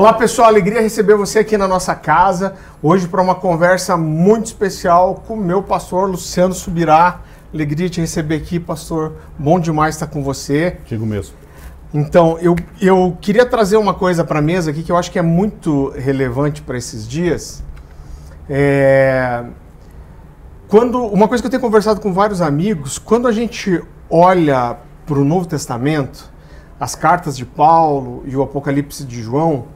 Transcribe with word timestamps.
Olá 0.00 0.14
pessoal, 0.14 0.48
alegria 0.48 0.80
receber 0.80 1.14
você 1.14 1.40
aqui 1.40 1.58
na 1.58 1.68
nossa 1.68 1.94
casa, 1.94 2.54
hoje 2.82 3.06
para 3.06 3.20
uma 3.20 3.34
conversa 3.34 3.98
muito 3.98 4.46
especial 4.46 5.22
com 5.28 5.34
o 5.34 5.36
meu 5.36 5.62
pastor 5.62 6.08
Luciano 6.08 6.54
Subirá. 6.54 7.20
Alegria 7.52 7.86
te 7.86 8.00
receber 8.00 8.36
aqui, 8.36 8.58
pastor. 8.58 9.12
Bom 9.38 9.60
demais 9.60 9.96
estar 9.96 10.06
com 10.06 10.22
você. 10.22 10.78
Digo 10.86 11.04
mesmo. 11.04 11.34
Então, 11.92 12.38
eu, 12.40 12.56
eu 12.80 13.14
queria 13.20 13.44
trazer 13.44 13.76
uma 13.76 13.92
coisa 13.92 14.24
para 14.24 14.38
a 14.38 14.42
mesa 14.42 14.70
aqui 14.70 14.82
que 14.82 14.90
eu 14.90 14.96
acho 14.96 15.10
que 15.10 15.18
é 15.18 15.22
muito 15.22 15.90
relevante 15.90 16.62
para 16.62 16.78
esses 16.78 17.06
dias. 17.06 17.62
É... 18.48 19.44
Quando, 20.66 21.04
uma 21.08 21.28
coisa 21.28 21.42
que 21.42 21.46
eu 21.46 21.50
tenho 21.50 21.60
conversado 21.62 22.00
com 22.00 22.10
vários 22.10 22.40
amigos, 22.40 22.98
quando 22.98 23.28
a 23.28 23.32
gente 23.32 23.82
olha 24.08 24.78
para 25.04 25.18
o 25.18 25.26
Novo 25.26 25.46
Testamento, 25.46 26.32
as 26.80 26.94
cartas 26.94 27.36
de 27.36 27.44
Paulo 27.44 28.22
e 28.24 28.34
o 28.34 28.40
Apocalipse 28.40 29.04
de 29.04 29.20
João, 29.20 29.66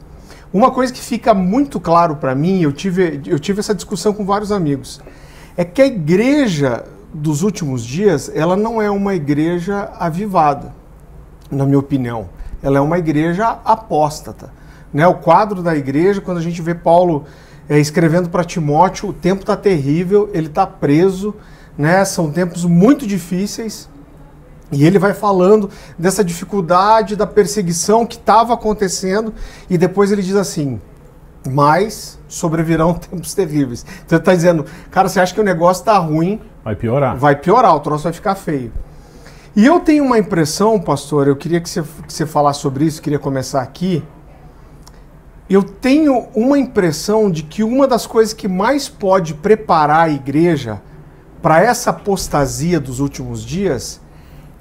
uma 0.55 0.71
coisa 0.71 0.93
que 0.93 1.01
fica 1.01 1.35
muito 1.35 1.81
claro 1.81 2.15
para 2.15 2.33
mim, 2.33 2.63
eu 2.63 2.73
tive, 2.73 3.21
eu 3.27 3.41
tive 3.41 3.59
essa 3.59 3.75
discussão 3.75 4.15
com 4.15 4.25
vários 4.25 4.53
amigos, 4.53 5.01
é 5.57 5.65
que 5.65 5.83
a 5.83 5.87
igreja 5.87 6.85
dos 7.13 7.43
últimos 7.43 7.85
dias, 7.85 8.31
ela 8.33 8.57
não 8.57 8.81
é 8.81 8.89
uma 8.89 9.17
igreja 9.17 9.91
avivada, 9.99 10.73
na 11.51 11.67
minha 11.67 11.79
opinião. 11.79 12.29
Ela 12.63 12.79
é 12.79 12.81
uma 12.81 12.99
igreja 12.99 13.59
apóstata. 13.65 14.53
Né? 14.93 15.05
O 15.09 15.15
quadro 15.15 15.61
da 15.61 15.75
igreja, 15.75 16.21
quando 16.21 16.39
a 16.39 16.43
gente 16.43 16.63
vê 16.63 16.73
Paulo 16.73 17.25
é, 17.69 17.81
escrevendo 17.81 18.29
para 18.31 18.45
Timóteo, 18.45 19.09
o 19.09 19.13
tempo 19.13 19.41
está 19.41 19.57
terrível, 19.57 20.31
ele 20.33 20.47
está 20.47 20.67
preso, 20.67 21.35
né? 21.77 22.05
são 22.05 22.31
tempos 22.31 22.65
muito 22.65 23.09
difíceis. 23.09 23.89
E 24.73 24.85
ele 24.85 24.99
vai 24.99 25.13
falando 25.13 25.71
dessa 25.99 26.25
dificuldade, 26.25 27.17
da 27.17 27.27
perseguição 27.27 28.07
que 28.07 28.17
estava 28.17 28.55
acontecendo, 28.55 29.33
e 29.69 29.77
depois 29.77 30.11
ele 30.11 30.23
diz 30.23 30.37
assim: 30.37 30.81
mas 31.49 32.19
sobrevirão 32.29 32.95
tempos 32.99 33.35
terríveis. 33.35 33.85
Então 34.05 34.17
ele 34.17 34.23
está 34.23 34.35
dizendo, 34.35 34.65
cara, 34.91 35.09
você 35.09 35.21
acha 35.21 35.35
que 35.35 35.41
o 35.41 35.45
negócio 35.45 35.83
está 35.83 35.99
ruim? 35.99 36.41
Vai 36.65 36.75
piorar. 36.75 37.17
Vai 37.17 37.37
piorar, 37.37 37.75
o 37.75 37.81
troço 37.81 38.05
vai 38.05 38.13
ficar 38.13 38.35
feio. 38.35 38.73
E 39.55 39.65
eu 39.65 39.79
tenho 39.79 40.05
uma 40.05 40.19
impressão, 40.19 40.81
pastor, 40.81 41.29
eu 41.29 41.37
queria 41.37 41.61
que 41.61 41.69
você, 41.69 41.83
que 41.83 42.13
você 42.13 42.27
falasse 42.27 42.61
sobre 42.61 42.85
isso, 42.85 43.01
queria 43.01 43.19
começar 43.19 43.63
aqui. 43.63 44.03
Eu 45.49 45.63
tenho 45.63 46.27
uma 46.35 46.59
impressão 46.59 47.31
de 47.31 47.43
que 47.43 47.63
uma 47.63 47.87
das 47.87 48.07
coisas 48.07 48.33
que 48.33 48.49
mais 48.49 48.89
pode 48.89 49.35
preparar 49.35 50.07
a 50.07 50.11
igreja 50.11 50.83
para 51.41 51.61
essa 51.61 51.91
apostasia 51.91 52.81
dos 52.81 52.99
últimos 52.99 53.45
dias 53.45 54.01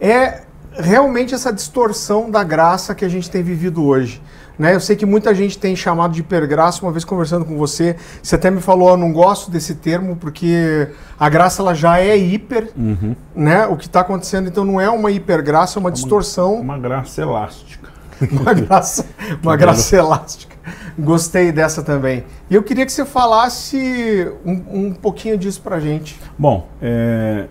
é 0.04 0.42
realmente 0.74 1.34
essa 1.34 1.52
distorção 1.54 2.30
da 2.30 2.44
graça 2.44 2.94
que 2.94 3.06
a 3.06 3.10
gente 3.10 3.32
tem 3.32 3.42
vivido 3.42 3.86
hoje. 3.86 4.22
Né? 4.60 4.76
Eu 4.76 4.80
sei 4.80 4.96
que 4.96 5.06
muita 5.06 5.34
gente 5.34 5.58
tem 5.58 5.76
chamado 5.76 6.12
de 6.12 6.20
hipergraça, 6.20 6.82
uma 6.84 6.92
vez 6.92 7.06
conversando 7.06 7.46
com 7.46 7.58
você, 7.58 7.96
você 8.22 8.36
até 8.36 8.52
me 8.52 8.60
falou, 8.62 8.90
eu 8.90 8.98
não 8.98 9.14
gosto 9.14 9.50
desse 9.50 9.76
termo, 9.76 10.16
porque 10.18 10.90
a 11.18 11.30
graça 11.30 11.62
ela 11.62 11.74
já 11.74 12.00
é 12.00 12.18
hiper, 12.18 12.72
uhum. 12.78 13.16
né? 13.34 13.66
O 13.66 13.78
que 13.78 13.88
está 13.88 14.02
acontecendo, 14.02 14.48
então, 14.48 14.66
não 14.66 14.80
é 14.80 14.90
uma 14.90 15.10
hipergraça, 15.10 15.80
é 15.80 15.80
uma, 15.80 15.88
é 15.88 15.90
uma 15.90 15.92
distorção. 15.92 16.56
Uma 16.56 16.78
graça 16.78 17.22
elástica. 17.22 17.90
uma 18.32 18.54
graça, 18.54 19.06
uma 19.42 19.56
graça 19.56 19.96
elástica. 19.96 20.56
Gostei 21.00 21.52
dessa 21.52 21.82
também. 21.82 22.24
E 22.50 22.56
eu 22.56 22.62
queria 22.62 22.86
que 22.86 22.92
você 22.92 23.06
falasse 23.06 24.32
um, 24.46 24.88
um 24.88 24.94
pouquinho 24.94 25.38
disso 25.38 25.62
pra 25.62 25.80
gente. 25.80 26.20
Bom, 26.38 26.70
é, 26.82 27.48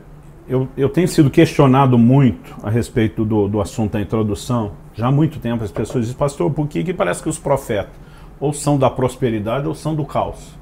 eu, 0.52 0.68
eu 0.76 0.88
tenho 0.90 1.08
sido 1.08 1.30
questionado 1.30 1.98
muito 1.98 2.54
a 2.62 2.68
respeito 2.68 3.24
do, 3.24 3.48
do 3.48 3.58
assunto 3.58 3.92
da 3.92 4.00
introdução. 4.00 4.72
Já 4.94 5.06
há 5.06 5.10
muito 5.10 5.38
tempo 5.38 5.64
as 5.64 5.72
pessoas 5.72 6.04
dizem, 6.04 6.18
pastor, 6.18 6.50
por 6.50 6.68
que, 6.68 6.84
que 6.84 6.92
parece 6.92 7.22
que 7.22 7.28
os 7.28 7.38
profetas 7.38 7.94
ou 8.38 8.52
são 8.52 8.76
da 8.76 8.90
prosperidade 8.90 9.66
ou 9.66 9.74
são 9.74 9.94
do 9.94 10.04
caos? 10.04 10.54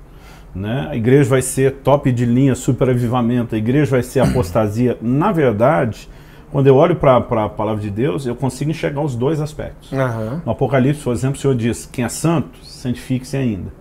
Né? 0.55 0.87
A 0.91 0.97
igreja 0.97 1.29
vai 1.29 1.43
ser 1.43 1.79
top 1.79 2.13
de 2.13 2.25
linha, 2.25 2.55
superavivamento, 2.55 3.57
a 3.57 3.59
igreja 3.59 3.91
vai 3.91 4.03
ser 4.05 4.21
apostasia. 4.21 4.97
Na 5.03 5.33
verdade, 5.33 6.09
quando 6.53 6.69
eu 6.69 6.77
olho 6.77 6.95
para 6.95 7.17
a 7.17 7.49
palavra 7.49 7.83
de 7.83 7.91
Deus, 7.91 8.27
eu 8.27 8.37
consigo 8.37 8.71
enxergar 8.71 9.01
os 9.01 9.17
dois 9.17 9.41
aspectos. 9.41 9.91
Uhum. 9.91 10.41
No 10.47 10.53
Apocalipse, 10.53 11.03
por 11.03 11.13
exemplo, 11.13 11.37
o 11.37 11.41
Senhor 11.41 11.57
diz: 11.57 11.85
quem 11.87 12.05
é 12.05 12.09
santo, 12.09 12.65
santifique-se 12.65 13.37
ainda. 13.37 13.73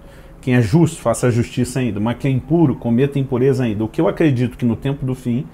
Quem 0.41 0.55
é 0.55 0.61
justo, 0.61 1.01
faça 1.01 1.27
a 1.27 1.31
justiça 1.31 1.79
ainda. 1.79 1.99
Mas 1.99 2.17
quem 2.17 2.33
é 2.33 2.35
impuro, 2.35 2.75
cometa 2.75 3.19
impureza 3.19 3.63
ainda. 3.63 3.83
O 3.83 3.87
que 3.87 3.99
eu 3.99 4.07
acredito 4.07 4.57
que 4.57 4.65
no 4.65 4.75
tempo 4.75 5.05
do 5.05 5.13
fim 5.13 5.45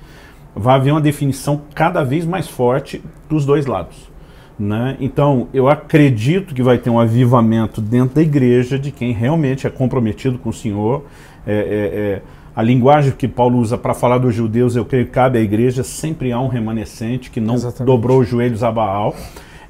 vai 0.55 0.75
haver 0.75 0.91
uma 0.91 1.01
definição 1.01 1.61
cada 1.73 2.03
vez 2.03 2.25
mais 2.25 2.47
forte 2.47 3.03
dos 3.29 3.45
dois 3.45 3.65
lados. 3.65 4.09
Né? 4.57 4.95
Então, 5.01 5.49
eu 5.53 5.67
acredito 5.67 6.55
que 6.55 6.63
vai 6.63 6.77
ter 6.77 6.89
um 6.89 6.97
avivamento 6.97 7.81
dentro 7.81 8.15
da 8.15 8.21
igreja 8.21 8.79
de 8.79 8.89
quem 8.89 9.11
realmente 9.11 9.67
é 9.67 9.69
comprometido 9.69 10.37
com 10.37 10.49
o 10.49 10.53
Senhor. 10.53 11.03
É, 11.45 11.53
é, 11.53 11.57
é, 11.57 12.21
a 12.55 12.61
linguagem 12.61 13.11
que 13.11 13.27
Paulo 13.27 13.59
usa 13.59 13.77
para 13.77 13.93
falar 13.93 14.17
dos 14.17 14.33
judeus, 14.33 14.77
eu 14.77 14.85
creio 14.85 15.07
que 15.07 15.11
cabe 15.11 15.37
à 15.37 15.41
igreja, 15.41 15.83
sempre 15.83 16.31
há 16.31 16.39
um 16.39 16.47
remanescente 16.47 17.29
que 17.29 17.41
não 17.41 17.55
Exatamente. 17.55 17.85
dobrou 17.85 18.21
os 18.21 18.29
joelhos 18.29 18.63
a 18.63 18.71
Baal. 18.71 19.13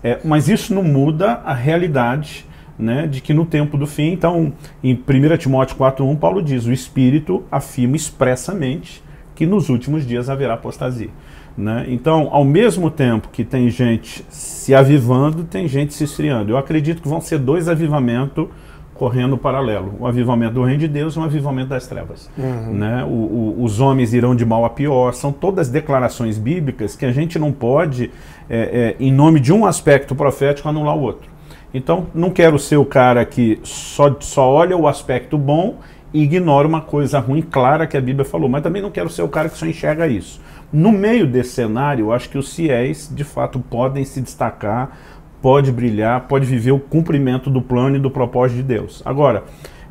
É, 0.03 0.19
mas 0.23 0.47
isso 0.47 0.72
não 0.72 0.84
muda 0.84 1.41
a 1.44 1.53
realidade 1.53 2.46
né, 2.78 3.07
de 3.07 3.22
que 3.22 3.34
no 3.34 3.44
tempo 3.44 3.78
do 3.78 3.88
fim, 3.88 4.12
então, 4.12 4.53
em 4.84 4.94
1 4.94 5.38
Timóteo 5.38 5.78
4,1, 5.78 6.16
Paulo 6.19 6.44
diz: 6.44 6.66
o 6.67 6.72
Espírito 6.72 7.44
afirma 7.52 7.96
expressamente 7.96 9.02
que 9.35 9.46
nos 9.46 9.69
últimos 9.69 10.07
dias 10.07 10.29
haverá 10.29 10.53
apostasia. 10.53 11.09
Né? 11.57 11.85
Então, 11.90 12.29
ao 12.31 12.44
mesmo 12.44 12.90
tempo 12.90 13.29
que 13.31 13.44
tem 13.44 13.69
gente 13.69 14.25
se 14.29 14.73
avivando, 14.73 15.44
tem 15.44 15.68
gente 15.68 15.94
se 15.94 16.03
esfriando. 16.03 16.51
Eu 16.51 16.57
acredito 16.57 17.01
que 17.01 17.07
vão 17.07 17.22
ser 17.22 17.38
dois 17.38 17.69
avivamentos 17.69 18.47
correndo 18.94 19.38
paralelo: 19.38 19.94
o 20.00 20.07
avivamento 20.07 20.56
do 20.56 20.63
reino 20.63 20.79
de 20.79 20.88
Deus 20.88 21.16
e 21.16 21.19
o 21.19 21.23
avivamento 21.23 21.69
das 21.69 21.88
trevas. 21.88 22.29
Uhum. 22.38 22.73
Né? 22.73 23.03
O, 23.06 23.07
o, 23.07 23.63
os 23.63 23.79
homens 23.79 24.13
irão 24.13 24.35
de 24.35 24.46
mal 24.46 24.66
a 24.66 24.69
pior. 24.69 25.13
São 25.13 25.31
todas 25.31 25.69
declarações 25.69 26.38
bíblicas 26.38 26.96
que 26.96 27.06
a 27.06 27.12
gente 27.12 27.38
não 27.38 27.52
pode, 27.52 28.12
é, 28.50 28.96
é, 29.00 29.03
em 29.03 29.12
nome 29.12 29.40
de 29.40 29.53
um 29.53 29.66
aspecto 29.66 30.16
profético, 30.16 30.67
anular 30.67 30.96
o 30.96 31.02
outro. 31.02 31.29
Então, 31.73 32.07
não 32.16 32.29
quero 32.29 32.57
ser 32.57 32.78
o 32.78 32.85
cara 32.85 33.25
que 33.25 33.59
só, 33.63 34.16
só 34.22 34.50
olha 34.50 34.78
o 34.78 34.88
aspecto 34.88 35.38
bom 35.38 35.75
ignora 36.24 36.68
uma 36.68 36.81
coisa 36.81 37.20
ruim 37.20 37.42
clara 37.42 37.86
que 37.86 37.98
a 37.98 38.02
Bíblia 38.02 38.26
falou, 38.26 38.48
mas 38.48 38.64
também 38.64 38.81
não 38.81 38.92
quero 38.92 39.09
ser 39.09 39.22
o 39.22 39.28
cara 39.28 39.50
que 39.50 39.58
só 39.58 39.66
enxerga 39.66 40.08
isso. 40.08 40.40
No 40.72 40.92
meio 40.92 41.28
desse 41.28 41.52
cenário, 41.52 42.06
eu 42.06 42.14
acho 42.14 42.30
que 42.30 42.38
os 42.38 42.53
fiéis, 42.53 43.12
de 43.14 43.24
fato, 43.24 43.59
podem 43.59 44.03
se 44.03 44.22
destacar, 44.22 44.98
pode 45.42 45.72
brilhar, 45.72 46.22
pode 46.28 46.46
viver 46.46 46.72
o 46.72 46.80
cumprimento 46.80 47.50
do 47.50 47.62
plano 47.62 47.98
e 47.98 48.00
do 48.00 48.09
propósito 48.09 48.58
de 48.58 48.64
Deus. 48.64 49.02
Agora, 49.06 49.44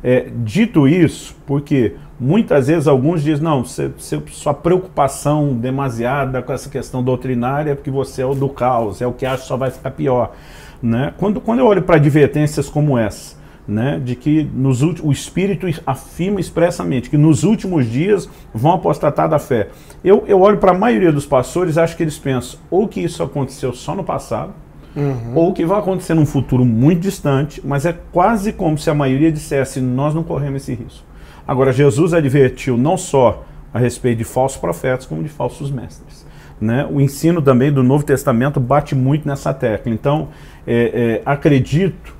é, 0.03 0.27
dito 0.43 0.87
isso, 0.87 1.35
porque 1.47 1.95
muitas 2.19 2.67
vezes 2.67 2.87
alguns 2.87 3.23
dizem, 3.23 3.43
não, 3.43 3.63
cê, 3.63 3.89
cê, 3.97 4.21
sua 4.27 4.53
preocupação 4.53 5.53
demasiada 5.53 6.41
com 6.41 6.53
essa 6.53 6.69
questão 6.69 7.03
doutrinária 7.03 7.71
é 7.71 7.75
porque 7.75 7.89
você 7.89 8.21
é 8.21 8.25
o 8.25 8.35
do 8.35 8.49
caos, 8.49 9.01
é 9.01 9.07
o 9.07 9.13
que 9.13 9.25
acha 9.25 9.43
que 9.43 9.47
só 9.47 9.57
vai 9.57 9.71
ficar 9.71 9.91
pior. 9.91 10.33
Né? 10.81 11.13
Quando, 11.17 11.41
quando 11.41 11.59
eu 11.59 11.65
olho 11.65 11.81
para 11.81 11.95
advertências 11.95 12.69
como 12.69 12.97
essa, 12.97 13.35
né, 13.67 13.99
de 14.03 14.15
que 14.15 14.43
nos 14.43 14.81
o 14.81 15.11
Espírito 15.11 15.67
afirma 15.85 16.39
expressamente 16.39 17.09
que 17.09 17.17
nos 17.17 17.43
últimos 17.43 17.89
dias 17.89 18.29
vão 18.53 18.73
apostatar 18.73 19.27
da 19.27 19.39
fé. 19.39 19.69
Eu, 20.03 20.23
eu 20.27 20.39
olho 20.41 20.57
para 20.57 20.71
a 20.71 20.77
maioria 20.77 21.11
dos 21.11 21.25
pastores 21.25 21.77
acho 21.77 21.97
que 21.97 22.03
eles 22.03 22.17
pensam 22.17 22.59
ou 22.69 22.87
que 22.87 22.99
isso 22.99 23.23
aconteceu 23.23 23.73
só 23.73 23.95
no 23.95 24.03
passado, 24.03 24.53
uhum. 24.95 25.35
ou 25.35 25.53
que 25.53 25.65
vai 25.65 25.79
acontecer 25.79 26.13
num 26.13 26.25
futuro 26.25 26.63
muito 26.63 27.01
distante, 27.01 27.61
mas 27.63 27.85
é 27.85 27.93
quase 28.11 28.53
como 28.53 28.77
se 28.77 28.89
a 28.89 28.93
maioria 28.93 29.31
dissesse: 29.31 29.81
nós 29.81 30.13
não 30.13 30.23
corremos 30.23 30.61
esse 30.61 30.73
risco. 30.73 31.03
Agora, 31.47 31.71
Jesus 31.71 32.13
advertiu 32.13 32.77
não 32.77 32.97
só 32.97 33.45
a 33.73 33.79
respeito 33.79 34.19
de 34.19 34.23
falsos 34.23 34.57
profetas, 34.57 35.05
como 35.05 35.21
de 35.21 35.29
falsos 35.29 35.69
mestres. 35.69 36.25
Né? 36.59 36.87
O 36.89 37.01
ensino 37.01 37.41
também 37.41 37.71
do 37.71 37.83
Novo 37.83 38.03
Testamento 38.03 38.59
bate 38.59 38.95
muito 38.95 39.27
nessa 39.27 39.53
tecla. 39.53 39.91
Então, 39.91 40.29
é, 40.65 41.19
é, 41.19 41.21
acredito 41.25 42.14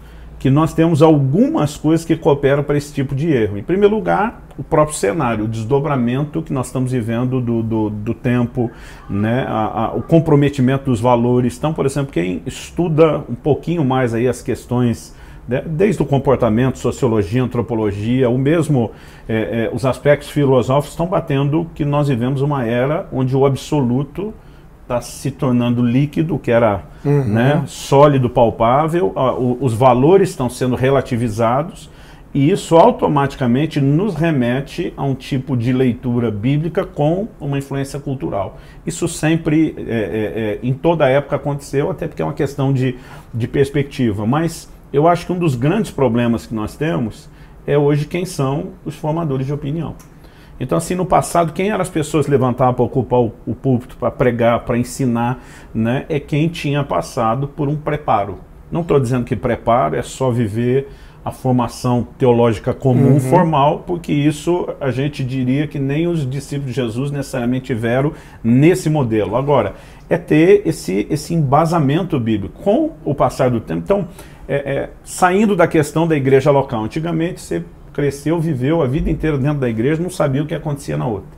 que 0.45 0.49
nós 0.51 0.75
temos 0.75 1.01
algumas 1.01 1.75
coisas 1.75 2.05
que 2.05 2.15
cooperam 2.15 2.61
para 2.61 2.77
esse 2.77 2.93
tipo 2.93 3.15
de 3.15 3.31
erro. 3.31 3.57
Em 3.57 3.63
primeiro 3.63 3.95
lugar, 3.95 4.43
o 4.55 4.63
próprio 4.63 4.95
cenário, 4.95 5.45
o 5.45 5.47
desdobramento 5.47 6.39
que 6.43 6.53
nós 6.53 6.67
estamos 6.67 6.91
vivendo 6.91 7.41
do, 7.41 7.63
do, 7.63 7.89
do 7.89 8.13
tempo, 8.13 8.69
né, 9.09 9.43
a, 9.47 9.85
a, 9.85 9.95
o 9.95 10.03
comprometimento 10.03 10.85
dos 10.85 11.01
valores. 11.01 11.57
Então, 11.57 11.73
por 11.73 11.83
exemplo, 11.87 12.11
quem 12.11 12.43
estuda 12.45 13.23
um 13.27 13.33
pouquinho 13.33 13.83
mais 13.83 14.13
aí 14.13 14.27
as 14.27 14.43
questões 14.43 15.15
né, 15.47 15.63
desde 15.65 16.03
o 16.03 16.05
comportamento, 16.05 16.77
sociologia, 16.77 17.41
antropologia, 17.41 18.29
o 18.29 18.37
mesmo 18.37 18.91
é, 19.27 19.63
é, 19.63 19.71
os 19.73 19.83
aspectos 19.83 20.29
filosóficos 20.29 20.91
estão 20.91 21.07
batendo 21.07 21.65
que 21.73 21.83
nós 21.83 22.07
vivemos 22.07 22.43
uma 22.43 22.63
era 22.63 23.07
onde 23.11 23.35
o 23.35 23.47
absoluto 23.47 24.31
está 24.85 25.01
se 25.01 25.31
tornando 25.31 25.83
líquido, 25.83 26.37
que 26.37 26.51
era 26.51 26.83
uhum. 27.03 27.25
né, 27.25 27.63
sólido, 27.65 28.29
palpável, 28.29 29.11
os 29.59 29.73
valores 29.73 30.29
estão 30.29 30.47
sendo 30.47 30.75
relativizados, 30.75 31.89
e 32.31 32.51
isso 32.51 32.75
automaticamente 32.75 33.81
nos 33.81 34.13
remete 34.13 34.93
a 34.95 35.03
um 35.03 35.15
tipo 35.15 35.57
de 35.57 35.73
leitura 35.73 36.29
bíblica 36.29 36.85
com 36.85 37.27
uma 37.39 37.57
influência 37.57 37.99
cultural. 37.99 38.59
Isso 38.85 39.07
sempre, 39.07 39.73
é, 39.77 39.81
é, 39.81 39.87
é, 39.87 40.59
em 40.61 40.73
toda 40.73 41.07
época 41.07 41.37
aconteceu, 41.37 41.89
até 41.89 42.07
porque 42.07 42.21
é 42.21 42.25
uma 42.25 42.33
questão 42.33 42.71
de, 42.71 42.95
de 43.33 43.47
perspectiva. 43.47 44.27
Mas 44.27 44.69
Eu 44.95 45.09
acho 45.09 45.25
que 45.25 45.31
um 45.33 45.37
dos 45.37 45.55
grandes 45.55 45.91
problemas 45.91 46.45
que 46.45 46.55
nós 46.55 46.77
temos 46.77 47.29
é 47.67 47.77
hoje 47.77 48.05
quem 48.05 48.25
são 48.25 48.67
os 48.85 48.95
formadores 48.95 49.45
de 49.45 49.51
opinião. 49.51 49.95
Então, 50.59 50.77
assim, 50.77 50.95
no 50.95 51.05
passado, 51.05 51.51
quem 51.51 51.69
eram 51.69 51.81
as 51.81 51.89
pessoas 51.89 52.25
que 52.25 52.31
levantavam 52.31 52.73
para 52.73 52.85
ocupar 52.85 53.19
o, 53.19 53.33
o 53.45 53.53
púlpito, 53.53 53.97
para 53.97 54.09
pregar, 54.11 54.61
para 54.61 54.77
ensinar, 54.77 55.43
né? 55.73 56.05
É 56.07 56.19
quem 56.19 56.47
tinha 56.47 56.83
passado 56.83 57.47
por 57.47 57.67
um 57.67 57.75
preparo. 57.75 58.39
Não 58.71 58.81
estou 58.81 58.99
dizendo 58.99 59.25
que 59.25 59.35
preparo 59.35 59.95
é 59.95 60.01
só 60.01 60.31
viver 60.31 60.87
a 61.25 61.31
formação 61.31 62.07
teológica 62.19 62.71
comum 62.71 63.13
uhum. 63.13 63.19
formal, 63.19 63.83
porque 63.85 64.13
isso 64.13 64.67
a 64.79 64.91
gente 64.91 65.23
diria 65.23 65.65
que 65.67 65.79
nem 65.79 66.07
os 66.07 66.29
discípulos 66.29 66.73
de 66.73 66.81
Jesus 66.81 67.09
necessariamente 67.09 67.65
tiveram 67.65 68.13
nesse 68.43 68.91
modelo. 68.91 69.35
Agora, 69.35 69.73
é 70.07 70.17
ter 70.17 70.61
esse, 70.65 71.07
esse 71.09 71.33
embasamento 71.33 72.19
bíblico 72.19 72.61
com 72.61 72.91
o 73.03 73.15
passar 73.15 73.49
do 73.49 73.59
tempo. 73.59 73.81
Então, 73.83 74.07
é, 74.47 74.55
é, 74.55 74.89
saindo 75.03 75.55
da 75.55 75.67
questão 75.67 76.07
da 76.07 76.15
igreja 76.15 76.51
local, 76.51 76.83
antigamente 76.83 77.41
você 77.41 77.63
cresceu, 77.95 78.39
viveu 78.41 78.81
a 78.81 78.85
vida 78.85 79.09
inteira 79.09 79.37
dentro 79.37 79.59
da 79.59 79.69
igreja, 79.69 80.03
não 80.03 80.09
sabia 80.09 80.43
o 80.43 80.45
que 80.45 80.53
acontecia 80.53 80.97
na 80.97 81.07
outra. 81.07 81.29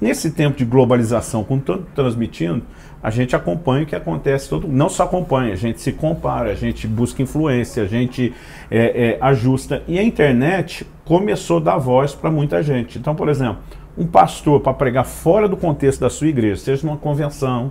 Nesse 0.00 0.32
tempo 0.32 0.58
de 0.58 0.64
globalização, 0.64 1.44
com 1.44 1.58
tanto 1.58 1.84
transmitindo, 1.94 2.62
a 3.00 3.10
gente 3.10 3.36
acompanha 3.36 3.84
o 3.84 3.86
que 3.86 3.94
acontece 3.94 4.48
todo 4.48 4.66
não 4.66 4.88
só 4.88 5.04
acompanha, 5.04 5.52
a 5.52 5.56
gente 5.56 5.80
se 5.80 5.92
compara, 5.92 6.50
a 6.50 6.54
gente 6.54 6.86
busca 6.86 7.22
influência, 7.22 7.84
a 7.84 7.86
gente 7.86 8.34
é, 8.70 9.10
é, 9.10 9.18
ajusta. 9.20 9.82
E 9.86 9.98
a 9.98 10.02
internet 10.02 10.86
começou 11.04 11.58
a 11.58 11.60
dar 11.60 11.78
voz 11.78 12.14
para 12.14 12.30
muita 12.30 12.62
gente. 12.62 12.98
Então, 12.98 13.14
por 13.14 13.28
exemplo, 13.28 13.58
um 13.96 14.06
pastor 14.06 14.60
para 14.60 14.74
pregar 14.74 15.06
fora 15.06 15.48
do 15.48 15.56
contexto 15.56 16.00
da 16.00 16.10
sua 16.10 16.26
igreja, 16.26 16.56
seja 16.60 16.86
numa 16.86 16.96
convenção, 16.96 17.70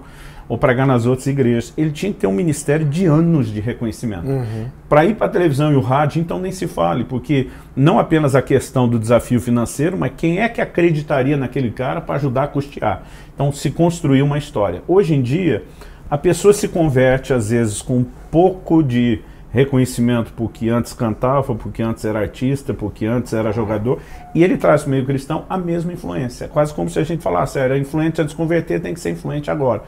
ou 0.49 0.57
pregar 0.57 0.87
nas 0.87 1.05
outras 1.05 1.27
igrejas, 1.27 1.71
ele 1.77 1.91
tinha 1.91 2.11
que 2.11 2.19
ter 2.19 2.27
um 2.27 2.33
ministério 2.33 2.83
de 2.83 3.05
anos 3.05 3.49
de 3.49 3.59
reconhecimento. 3.59 4.27
Uhum. 4.27 4.65
Para 4.89 5.05
ir 5.05 5.15
para 5.15 5.27
a 5.27 5.29
televisão 5.29 5.71
e 5.71 5.75
o 5.75 5.79
rádio, 5.79 6.19
então 6.19 6.39
nem 6.39 6.51
se 6.51 6.65
fale, 6.65 7.03
porque 7.03 7.49
não 7.75 7.99
apenas 7.99 8.33
a 8.33 8.41
questão 8.41 8.89
do 8.89 8.97
desafio 8.97 9.39
financeiro, 9.39 9.95
mas 9.95 10.11
quem 10.17 10.39
é 10.39 10.49
que 10.49 10.59
acreditaria 10.59 11.37
naquele 11.37 11.69
cara 11.69 12.01
para 12.01 12.15
ajudar 12.15 12.45
a 12.45 12.47
custear? 12.47 13.03
Então 13.33 13.51
se 13.51 13.69
construiu 13.69 14.25
uma 14.25 14.39
história. 14.39 14.81
Hoje 14.87 15.13
em 15.13 15.21
dia, 15.21 15.63
a 16.09 16.17
pessoa 16.17 16.51
se 16.51 16.67
converte 16.67 17.31
às 17.31 17.51
vezes 17.51 17.83
com 17.83 17.99
um 17.99 18.05
pouco 18.31 18.81
de 18.81 19.21
reconhecimento 19.51 20.33
porque 20.35 20.67
antes 20.69 20.93
cantava, 20.93 21.53
porque 21.53 21.83
antes 21.83 22.05
era 22.05 22.19
artista, 22.19 22.73
porque 22.73 23.05
antes 23.05 23.33
era 23.33 23.51
jogador, 23.51 23.99
e 24.33 24.43
ele 24.43 24.57
traz 24.57 24.81
para 24.81 24.87
o 24.87 24.91
meio 24.91 25.05
cristão 25.05 25.45
a 25.47 25.59
mesma 25.59 25.93
influência. 25.93 26.47
Quase 26.47 26.73
como 26.73 26.89
se 26.89 26.97
a 26.97 27.03
gente 27.03 27.21
falasse, 27.21 27.59
era 27.59 27.77
influente 27.77 28.19
antes 28.19 28.31
de 28.31 28.37
converter, 28.37 28.81
tem 28.81 28.95
que 28.95 28.99
ser 28.99 29.11
influente 29.11 29.51
agora 29.51 29.83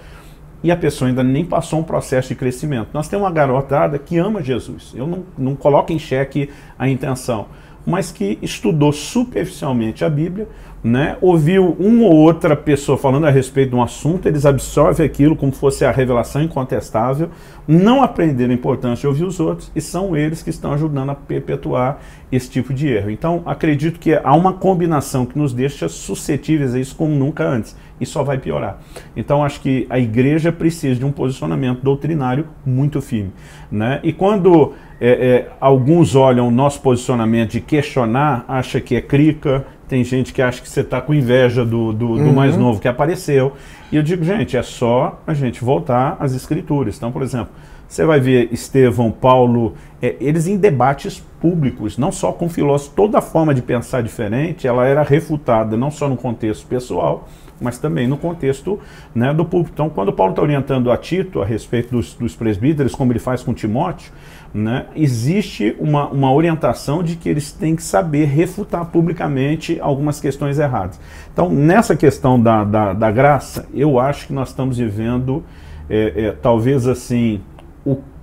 e 0.63 0.71
a 0.71 0.75
pessoa 0.75 1.09
ainda 1.09 1.23
nem 1.23 1.45
passou 1.45 1.79
um 1.79 1.83
processo 1.83 2.29
de 2.29 2.35
crescimento. 2.35 2.89
Nós 2.93 3.07
temos 3.07 3.25
uma 3.25 3.31
garotada 3.31 3.97
que 3.97 4.17
ama 4.17 4.43
Jesus. 4.43 4.93
Eu 4.95 5.07
não, 5.07 5.23
não 5.37 5.55
coloco 5.55 5.91
em 5.91 5.99
xeque 5.99 6.49
a 6.77 6.87
intenção, 6.87 7.47
mas 7.85 8.11
que 8.11 8.37
estudou 8.41 8.91
superficialmente 8.91 10.05
a 10.05 10.09
Bíblia, 10.09 10.47
né? 10.83 11.17
ouviu 11.21 11.75
uma 11.79 12.05
ou 12.05 12.15
outra 12.15 12.55
pessoa 12.55 12.97
falando 12.97 13.27
a 13.27 13.29
respeito 13.29 13.69
de 13.69 13.75
um 13.75 13.83
assunto, 13.83 14.27
eles 14.27 14.45
absorvem 14.45 15.05
aquilo 15.05 15.35
como 15.35 15.51
fosse 15.51 15.85
a 15.85 15.91
revelação 15.91 16.41
incontestável, 16.41 17.29
não 17.67 18.01
aprenderam 18.01 18.51
a 18.51 18.55
importância 18.55 19.01
de 19.01 19.07
ouvir 19.07 19.25
os 19.25 19.39
outros 19.39 19.71
e 19.75 19.81
são 19.81 20.15
eles 20.15 20.41
que 20.41 20.49
estão 20.49 20.73
ajudando 20.73 21.11
a 21.11 21.15
perpetuar 21.15 21.99
esse 22.31 22.49
tipo 22.49 22.73
de 22.73 22.87
erro. 22.87 23.11
Então, 23.11 23.43
acredito 23.45 23.99
que 23.99 24.13
há 24.13 24.33
uma 24.33 24.53
combinação 24.53 25.25
que 25.25 25.37
nos 25.37 25.53
deixa 25.53 25.87
suscetíveis 25.87 26.73
a 26.73 26.79
isso 26.79 26.95
como 26.95 27.13
nunca 27.13 27.47
antes 27.47 27.75
e 28.01 28.05
só 28.05 28.23
vai 28.23 28.39
piorar. 28.39 28.79
Então, 29.15 29.45
acho 29.45 29.61
que 29.61 29.85
a 29.89 29.99
igreja 29.99 30.51
precisa 30.51 30.99
de 30.99 31.05
um 31.05 31.11
posicionamento 31.11 31.81
doutrinário 31.81 32.47
muito 32.65 32.99
firme. 32.99 33.31
Né? 33.71 33.99
E 34.01 34.11
quando 34.11 34.73
é, 34.99 35.09
é, 35.09 35.51
alguns 35.61 36.15
olham 36.15 36.47
o 36.47 36.51
nosso 36.51 36.81
posicionamento 36.81 37.51
de 37.51 37.61
questionar, 37.61 38.43
acha 38.47 38.81
que 38.81 38.95
é 38.95 39.01
crica, 39.01 39.65
tem 39.87 40.03
gente 40.03 40.33
que 40.33 40.41
acha 40.41 40.61
que 40.61 40.69
você 40.69 40.81
está 40.81 40.99
com 40.99 41.13
inveja 41.13 41.63
do, 41.63 41.93
do, 41.93 42.15
do 42.15 42.23
uhum. 42.23 42.33
mais 42.33 42.57
novo 42.57 42.79
que 42.79 42.87
apareceu. 42.87 43.53
E 43.91 43.95
eu 43.97 44.01
digo, 44.01 44.23
gente, 44.23 44.57
é 44.57 44.63
só 44.63 45.21
a 45.27 45.33
gente 45.33 45.63
voltar 45.63 46.17
às 46.19 46.33
escrituras. 46.33 46.97
Então, 46.97 47.11
por 47.11 47.21
exemplo, 47.21 47.49
você 47.91 48.05
vai 48.05 48.21
ver 48.21 48.47
Estevão, 48.53 49.11
Paulo, 49.11 49.73
é, 50.01 50.15
eles 50.21 50.47
em 50.47 50.55
debates 50.55 51.21
públicos, 51.41 51.97
não 51.97 52.09
só 52.09 52.31
com 52.31 52.47
filósofos, 52.47 52.93
toda 52.95 53.19
forma 53.19 53.53
de 53.53 53.61
pensar 53.61 54.01
diferente, 54.01 54.65
ela 54.65 54.87
era 54.87 55.03
refutada, 55.03 55.75
não 55.75 55.91
só 55.91 56.07
no 56.07 56.15
contexto 56.15 56.65
pessoal, 56.67 57.27
mas 57.59 57.77
também 57.77 58.07
no 58.07 58.15
contexto 58.15 58.79
né, 59.13 59.33
do 59.33 59.43
público. 59.43 59.71
Então, 59.73 59.89
quando 59.89 60.13
Paulo 60.13 60.31
está 60.31 60.41
orientando 60.41 60.89
a 60.89 60.95
Tito 60.95 61.41
a 61.41 61.45
respeito 61.45 61.91
dos, 61.91 62.13
dos 62.13 62.33
presbíteros, 62.33 62.95
como 62.95 63.11
ele 63.11 63.19
faz 63.19 63.43
com 63.43 63.53
Timóteo, 63.53 64.13
né, 64.53 64.85
existe 64.95 65.75
uma, 65.77 66.07
uma 66.07 66.33
orientação 66.33 67.03
de 67.03 67.17
que 67.17 67.27
eles 67.27 67.51
têm 67.51 67.75
que 67.75 67.83
saber 67.83 68.23
refutar 68.23 68.85
publicamente 68.85 69.77
algumas 69.81 70.17
questões 70.21 70.57
erradas. 70.57 70.97
Então, 71.33 71.49
nessa 71.49 71.93
questão 71.93 72.41
da, 72.41 72.63
da, 72.63 72.93
da 72.93 73.11
graça, 73.11 73.67
eu 73.73 73.99
acho 73.99 74.27
que 74.27 74.33
nós 74.33 74.47
estamos 74.47 74.77
vivendo, 74.77 75.43
é, 75.89 76.13
é, 76.27 76.31
talvez 76.31 76.87
assim, 76.87 77.41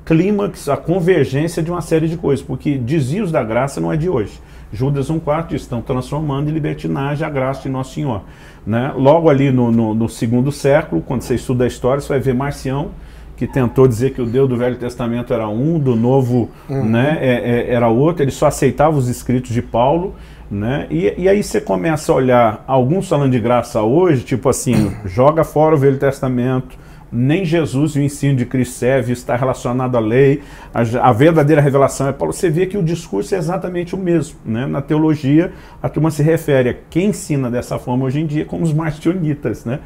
clímax, 0.08 0.70
a 0.70 0.76
convergência 0.76 1.62
de 1.62 1.70
uma 1.70 1.82
série 1.82 2.08
de 2.08 2.16
coisas, 2.16 2.42
porque 2.44 2.78
desvios 2.78 3.30
da 3.30 3.44
graça 3.44 3.78
não 3.78 3.92
é 3.92 3.96
de 3.96 4.08
hoje. 4.08 4.40
Judas 4.72 5.10
1,4 5.10 5.48
diz: 5.48 5.62
estão 5.62 5.82
transformando 5.82 6.48
em 6.48 6.52
libertinagem 6.52 7.26
a 7.26 7.30
graça 7.30 7.62
de 7.62 7.68
Nosso 7.68 7.94
Senhor. 7.94 8.22
Né? 8.66 8.90
Logo 8.96 9.28
ali 9.28 9.52
no, 9.52 9.70
no, 9.70 9.94
no 9.94 10.08
segundo 10.08 10.50
século, 10.50 11.02
quando 11.02 11.20
você 11.20 11.34
estuda 11.34 11.64
a 11.64 11.66
história, 11.66 12.00
você 12.00 12.08
vai 12.08 12.20
ver 12.20 12.34
Marcião 12.34 12.90
que 13.36 13.46
tentou 13.46 13.86
dizer 13.86 14.14
que 14.14 14.20
o 14.20 14.26
Deus 14.26 14.48
do 14.48 14.56
Velho 14.56 14.74
Testamento 14.76 15.32
era 15.32 15.48
um, 15.48 15.78
do 15.78 15.94
Novo 15.94 16.50
uhum. 16.68 16.84
né, 16.84 17.18
é, 17.20 17.68
é, 17.68 17.72
era 17.72 17.86
outro, 17.86 18.24
ele 18.24 18.32
só 18.32 18.46
aceitava 18.46 18.96
os 18.96 19.08
escritos 19.08 19.52
de 19.52 19.62
Paulo. 19.62 20.16
Né? 20.50 20.88
E, 20.90 21.14
e, 21.16 21.28
aí 21.28 21.40
você 21.40 21.60
começa 21.60 22.10
a 22.10 22.14
olhar 22.16 22.64
alguns 22.66 23.08
falando 23.08 23.30
de 23.30 23.38
graça 23.38 23.80
hoje, 23.82 24.24
tipo 24.24 24.48
assim, 24.48 24.92
joga 25.04 25.44
fora 25.44 25.76
o 25.76 25.78
Velho 25.78 25.98
Testamento, 25.98 26.76
nem 27.10 27.44
Jesus 27.44 27.92
e 27.92 28.00
o 28.00 28.02
ensino 28.02 28.36
de 28.36 28.44
Cristo 28.44 28.74
serve, 28.74 29.12
está 29.12 29.34
relacionado 29.34 29.96
à 29.96 30.00
lei, 30.00 30.42
a, 30.72 31.12
verdadeira 31.12 31.60
revelação 31.60 32.08
é 32.08 32.12
Paulo. 32.12 32.32
Você 32.32 32.50
vê 32.50 32.66
que 32.66 32.76
o 32.76 32.82
discurso 32.82 33.34
é 33.34 33.38
exatamente 33.38 33.94
o 33.94 33.98
mesmo. 33.98 34.38
Né? 34.44 34.66
Na 34.66 34.82
teologia, 34.82 35.52
a 35.82 35.88
turma 35.88 36.10
se 36.10 36.22
refere 36.22 36.68
a 36.70 36.74
quem 36.90 37.08
ensina 37.08 37.50
dessa 37.50 37.78
forma 37.78 38.04
hoje 38.04 38.20
em 38.20 38.26
dia 38.26 38.44
como 38.44 38.64
os 38.64 38.72
marcionitas. 38.72 39.64
Né? 39.64 39.80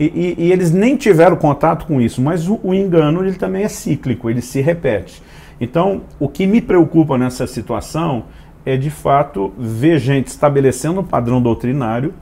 E, 0.00 0.04
e, 0.38 0.46
e, 0.46 0.52
eles 0.52 0.70
nem 0.70 0.96
tiveram 0.96 1.36
contato 1.36 1.86
com 1.86 2.00
isso, 2.00 2.20
mas 2.22 2.48
o, 2.48 2.58
o, 2.62 2.74
engano 2.74 3.24
ele 3.24 3.36
também 3.36 3.64
é 3.64 3.68
cíclico, 3.68 4.30
ele 4.30 4.40
se 4.40 4.60
repete. 4.60 5.22
Então, 5.60 6.02
o 6.18 6.28
que 6.28 6.46
me 6.46 6.60
preocupa 6.60 7.18
nessa 7.18 7.46
situação 7.46 8.24
é 8.64 8.76
de 8.76 8.90
fato 8.90 9.52
ver 9.58 9.98
gente 9.98 10.28
estabelecendo 10.28 11.00
um 11.00 11.04
padrão 11.04 11.42
doutrinário 11.42 12.14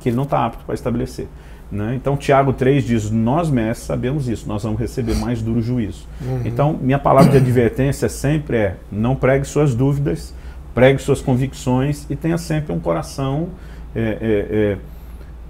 que 0.00 0.08
ele 0.08 0.16
não 0.16 0.24
está 0.24 0.44
apto 0.44 0.64
para 0.64 0.74
estabelecer. 0.74 1.28
Né? 1.72 1.94
Então, 1.96 2.18
Tiago 2.18 2.52
3 2.52 2.84
diz: 2.84 3.10
Nós, 3.10 3.48
mestres, 3.48 3.86
sabemos 3.86 4.28
isso, 4.28 4.46
nós 4.46 4.62
vamos 4.62 4.78
receber 4.78 5.16
mais 5.16 5.40
duro 5.40 5.62
juízo. 5.62 6.06
Uhum. 6.20 6.42
Então, 6.44 6.78
minha 6.78 6.98
palavra 6.98 7.30
de 7.30 7.38
advertência 7.38 8.10
sempre 8.10 8.58
é: 8.58 8.76
não 8.92 9.16
pregue 9.16 9.46
suas 9.46 9.74
dúvidas, 9.74 10.34
pregue 10.74 11.00
suas 11.00 11.22
convicções 11.22 12.06
e 12.10 12.14
tenha 12.14 12.36
sempre 12.36 12.74
um 12.74 12.78
coração. 12.78 13.48
É, 13.94 14.00
é, 14.00 14.56
é, 14.56 14.78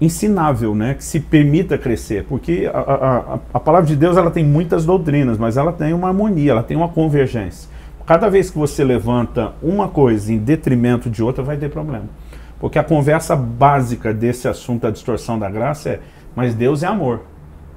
ensinável, 0.01 0.75
né? 0.75 0.95
que 0.95 1.03
se 1.03 1.17
permita 1.17 1.77
crescer, 1.77 2.25
porque 2.27 2.69
a, 2.73 2.77
a, 2.77 3.39
a, 3.53 3.59
palavra 3.59 3.87
de 3.87 3.95
Deus 3.95 4.17
ela 4.17 4.29
tem 4.29 4.43
muitas 4.43 4.85
doutrinas, 4.85 5.37
mas 5.37 5.55
ela 5.55 5.71
tem 5.71 5.93
uma 5.93 6.09
harmonia, 6.09 6.51
ela 6.51 6.63
tem 6.63 6.75
uma 6.75 6.89
convergência. 6.89 7.69
Cada 8.05 8.27
vez 8.27 8.49
que 8.49 8.57
você 8.57 8.83
levanta 8.83 9.53
uma 9.61 9.87
coisa 9.87 10.33
em 10.33 10.37
detrimento 10.37 11.09
de 11.09 11.23
outra, 11.23 11.41
vai 11.41 11.55
ter 11.55 11.69
problema. 11.69 12.05
Porque 12.63 12.79
a 12.79 12.83
conversa 12.83 13.35
básica 13.35 14.13
desse 14.13 14.47
assunto 14.47 14.83
da 14.83 14.89
distorção 14.89 15.37
da 15.37 15.49
graça 15.49 15.89
é: 15.89 15.99
mas 16.33 16.55
Deus 16.55 16.81
é 16.81 16.87
amor. 16.87 17.23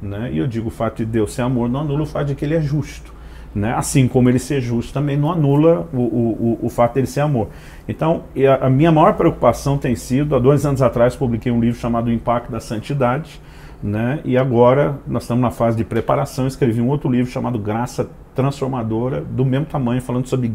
Né? 0.01 0.31
E 0.33 0.39
eu 0.39 0.47
digo: 0.47 0.69
o 0.69 0.71
fato 0.71 0.99
de 0.99 1.05
Deus 1.05 1.35
ser 1.35 1.43
amor 1.43 1.69
não 1.69 1.81
anula 1.81 2.05
o 2.05 2.07
fato 2.07 2.29
de 2.29 2.37
que 2.37 2.45
ele 2.45 2.55
é 2.55 2.61
justo. 2.61 3.13
Né? 3.53 3.75
Assim 3.75 4.07
como 4.07 4.29
ele 4.29 4.39
ser 4.39 4.61
justo 4.61 4.93
também 4.93 5.17
não 5.17 5.33
anula 5.33 5.89
o, 5.93 5.97
o, 5.97 6.59
o, 6.63 6.67
o 6.67 6.69
fato 6.69 6.95
dele 6.95 7.09
ser 7.09 7.23
amor. 7.23 7.49
Então, 7.89 8.23
a, 8.49 8.67
a, 8.67 8.71
minha 8.71 8.93
maior 8.93 9.15
preocupação 9.15 9.77
tem 9.77 9.97
sido, 9.97 10.37
há 10.37 10.39
dois 10.39 10.65
anos 10.65 10.81
atrás 10.81 11.17
publiquei 11.17 11.51
um 11.51 11.59
livro 11.59 11.81
chamado 11.81 12.07
O 12.07 12.13
Impacto 12.13 12.53
da 12.53 12.61
Santidade, 12.61 13.41
né? 13.83 14.21
e 14.25 14.39
agora 14.39 15.01
nós 15.05 15.25
estamos 15.25 15.43
na 15.43 15.51
fase 15.51 15.77
de 15.77 15.85
preparação, 15.85 16.47
escrevi 16.47 16.81
um 16.81 16.89
outro 16.89 17.11
livro 17.11 17.29
chamado 17.29 17.59
Graça 17.59 18.09
Transformadora, 18.37 19.21
do 19.21 19.45
mesmo 19.45 19.67
tamanho, 19.67 20.01
falando 20.01 20.29
sobre 20.29 20.49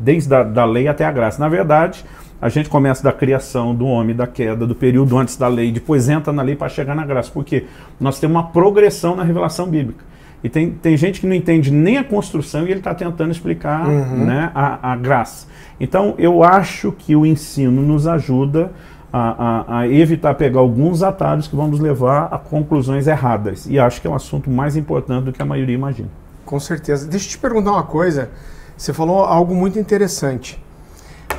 desde 0.00 0.34
a 0.34 0.42
da 0.42 0.64
lei 0.64 0.88
até 0.88 1.04
a 1.04 1.12
graça. 1.12 1.38
Na 1.38 1.48
verdade, 1.48 2.04
a 2.40 2.48
gente 2.48 2.68
começa 2.68 3.02
da 3.02 3.12
criação 3.12 3.74
do 3.74 3.86
homem, 3.86 4.14
da 4.14 4.26
queda, 4.26 4.66
do 4.66 4.74
período 4.74 5.16
antes 5.16 5.36
da 5.36 5.48
lei, 5.48 5.72
depois 5.72 6.08
entra 6.08 6.32
na 6.32 6.42
lei 6.42 6.54
para 6.54 6.68
chegar 6.68 6.94
na 6.94 7.04
graça, 7.04 7.30
porque 7.32 7.64
nós 7.98 8.18
temos 8.18 8.36
uma 8.36 8.48
progressão 8.48 9.16
na 9.16 9.22
revelação 9.22 9.66
bíblica. 9.66 10.04
E 10.44 10.48
tem, 10.48 10.70
tem 10.70 10.96
gente 10.96 11.20
que 11.20 11.26
não 11.26 11.34
entende 11.34 11.72
nem 11.72 11.96
a 11.96 12.04
construção 12.04 12.66
e 12.66 12.70
ele 12.70 12.80
está 12.80 12.94
tentando 12.94 13.32
explicar 13.32 13.88
uhum. 13.88 14.26
né, 14.26 14.50
a, 14.54 14.92
a, 14.92 14.96
graça. 14.96 15.46
Então, 15.80 16.14
eu 16.18 16.42
acho 16.42 16.92
que 16.92 17.16
o 17.16 17.24
ensino 17.24 17.82
nos 17.82 18.06
ajuda 18.06 18.70
a, 19.12 19.18
a, 19.18 19.78
a, 19.78 19.88
evitar 19.88 20.34
pegar 20.34 20.60
alguns 20.60 21.02
atalhos 21.02 21.48
que 21.48 21.56
vão 21.56 21.68
nos 21.68 21.80
levar 21.80 22.28
a 22.30 22.38
conclusões 22.38 23.06
erradas. 23.06 23.66
E 23.66 23.78
acho 23.78 24.00
que 24.00 24.06
é 24.06 24.10
um 24.10 24.14
assunto 24.14 24.50
mais 24.50 24.76
importante 24.76 25.24
do 25.24 25.32
que 25.32 25.40
a 25.40 25.46
maioria 25.46 25.74
imagina. 25.74 26.10
Com 26.44 26.60
certeza. 26.60 27.08
Deixa 27.08 27.26
eu 27.26 27.30
te 27.30 27.38
perguntar 27.38 27.72
uma 27.72 27.82
coisa. 27.82 28.30
você 28.76 28.92
falou 28.92 29.24
algo 29.24 29.54
muito 29.54 29.78
interessante. 29.78 30.60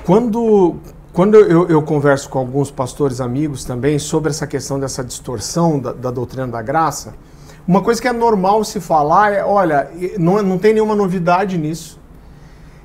Quando, 0.07 0.77
quando 1.11 1.35
eu, 1.35 1.67
eu, 1.67 1.81
converso 1.81 2.29
com 2.29 2.39
alguns 2.39 2.71
pastores 2.71 3.19
amigos 3.19 3.65
também 3.65 3.99
sobre 3.99 4.29
essa 4.29 4.47
questão 4.47 4.79
dessa 4.79 5.03
distorção 5.03 5.77
da, 5.77 5.91
da 5.91 6.09
doutrina 6.09 6.47
da 6.47 6.61
graça, 6.61 7.13
uma 7.67 7.81
coisa 7.81 8.01
que 8.01 8.07
é 8.07 8.13
normal 8.13 8.63
se 8.63 8.79
falar 8.79 9.33
é: 9.33 9.43
olha, 9.43 9.91
não, 10.17 10.41
não 10.41 10.57
tem 10.57 10.73
nenhuma 10.73 10.95
novidade 10.95 11.57
nisso. 11.57 11.99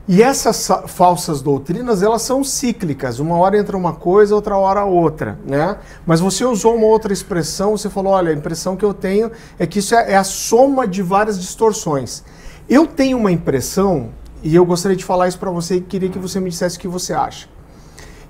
E 0.09 0.21
essas 0.21 0.69
falsas 0.89 1.41
doutrinas, 1.41 2.03
elas 2.03 2.23
são 2.23 2.43
cíclicas. 2.43 3.21
Uma 3.21 3.37
hora 3.37 3.57
entra 3.57 3.77
uma 3.77 3.93
coisa, 3.93 4.35
outra 4.35 4.57
hora 4.57 4.85
outra, 4.85 5.39
né? 5.47 5.77
Mas 6.05 6.19
você 6.19 6.45
usou 6.45 6.75
uma 6.75 6.87
outra 6.87 7.13
expressão, 7.13 7.79
você 7.79 7.89
falou, 7.89 8.15
olha, 8.15 8.33
a 8.33 8.35
impressão 8.35 8.75
que 8.75 8.85
eu 8.85 8.93
tenho 8.93 9.31
é 9.61 9.65
que 9.65 9.79
isso 9.79 9.95
é, 9.95 10.11
é 10.11 10.17
a 10.17 10.25
soma 10.25 10.89
de 10.89 11.03
várias 11.03 11.39
distorções. 11.39 12.25
Eu 12.69 12.85
tenho 12.85 13.17
uma 13.17 13.31
impressão, 13.31 14.11
e 14.43 14.55
eu 14.55 14.65
gostaria 14.65 14.97
de 14.97 15.05
falar 15.05 15.29
isso 15.29 15.39
para 15.39 15.51
você 15.51 15.77
e 15.77 15.81
queria 15.81 16.09
que 16.09 16.19
você 16.19 16.41
me 16.41 16.51
dissesse 16.51 16.77
o 16.77 16.81
que 16.81 16.89
você 16.89 17.13
acha. 17.13 17.49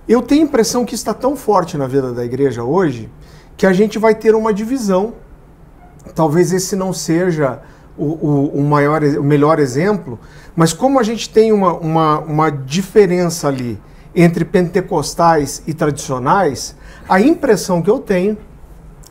Eu 0.08 0.20
tenho 0.20 0.42
a 0.42 0.44
impressão 0.44 0.84
que 0.84 0.94
está 0.94 1.14
tão 1.14 1.36
forte 1.36 1.76
na 1.78 1.86
vida 1.86 2.12
da 2.12 2.24
igreja 2.24 2.62
hoje 2.62 3.08
que 3.56 3.66
a 3.66 3.72
gente 3.72 3.98
vai 3.98 4.14
ter 4.14 4.34
uma 4.34 4.52
divisão. 4.52 5.14
Talvez 6.14 6.52
esse 6.52 6.74
não 6.74 6.92
seja 6.92 7.62
o, 7.96 8.04
o, 8.04 8.58
o 8.58 8.62
maior, 8.62 9.02
o 9.02 9.22
melhor 9.22 9.58
exemplo, 9.58 10.18
mas 10.56 10.72
como 10.72 10.98
a 10.98 11.02
gente 11.02 11.30
tem 11.30 11.52
uma, 11.52 11.72
uma, 11.74 12.18
uma 12.20 12.50
diferença 12.50 13.48
ali 13.48 13.80
entre 14.14 14.44
pentecostais 14.44 15.62
e 15.66 15.72
tradicionais, 15.72 16.76
a 17.08 17.20
impressão 17.20 17.80
que 17.80 17.90
eu 17.90 17.98
tenho 17.98 18.36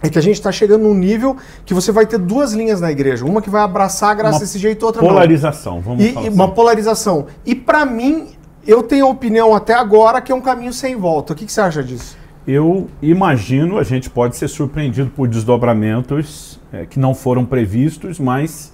é 0.01 0.09
que 0.09 0.17
a 0.17 0.21
gente 0.21 0.35
está 0.35 0.51
chegando 0.51 0.83
num 0.83 0.93
nível 0.93 1.37
que 1.65 1.73
você 1.73 1.91
vai 1.91 2.05
ter 2.05 2.17
duas 2.17 2.53
linhas 2.53 2.81
na 2.81 2.91
igreja. 2.91 3.25
Uma 3.25 3.41
que 3.41 3.49
vai 3.49 3.61
abraçar 3.61 4.11
a 4.11 4.13
graça 4.13 4.35
uma 4.35 4.39
desse 4.39 4.57
jeito, 4.57 4.85
outra 4.85 5.01
polarização, 5.01 5.75
não. 5.75 5.81
Vamos 5.81 6.05
e, 6.05 6.09
falar 6.09 6.27
assim. 6.27 6.35
Uma 6.35 6.47
polarização. 6.51 7.27
E 7.45 7.53
para 7.53 7.85
mim, 7.85 8.29
eu 8.65 8.81
tenho 8.83 9.05
a 9.05 9.09
opinião 9.09 9.55
até 9.55 9.73
agora 9.73 10.21
que 10.21 10.31
é 10.31 10.35
um 10.35 10.41
caminho 10.41 10.73
sem 10.73 10.95
volta. 10.95 11.33
O 11.33 11.35
que, 11.35 11.45
que 11.45 11.51
você 11.51 11.61
acha 11.61 11.83
disso? 11.83 12.17
Eu 12.47 12.87
imagino, 13.01 13.77
a 13.77 13.83
gente 13.83 14.09
pode 14.09 14.35
ser 14.35 14.47
surpreendido 14.47 15.11
por 15.11 15.27
desdobramentos 15.27 16.59
é, 16.73 16.85
que 16.87 16.99
não 16.99 17.13
foram 17.13 17.45
previstos, 17.45 18.19
mas 18.19 18.73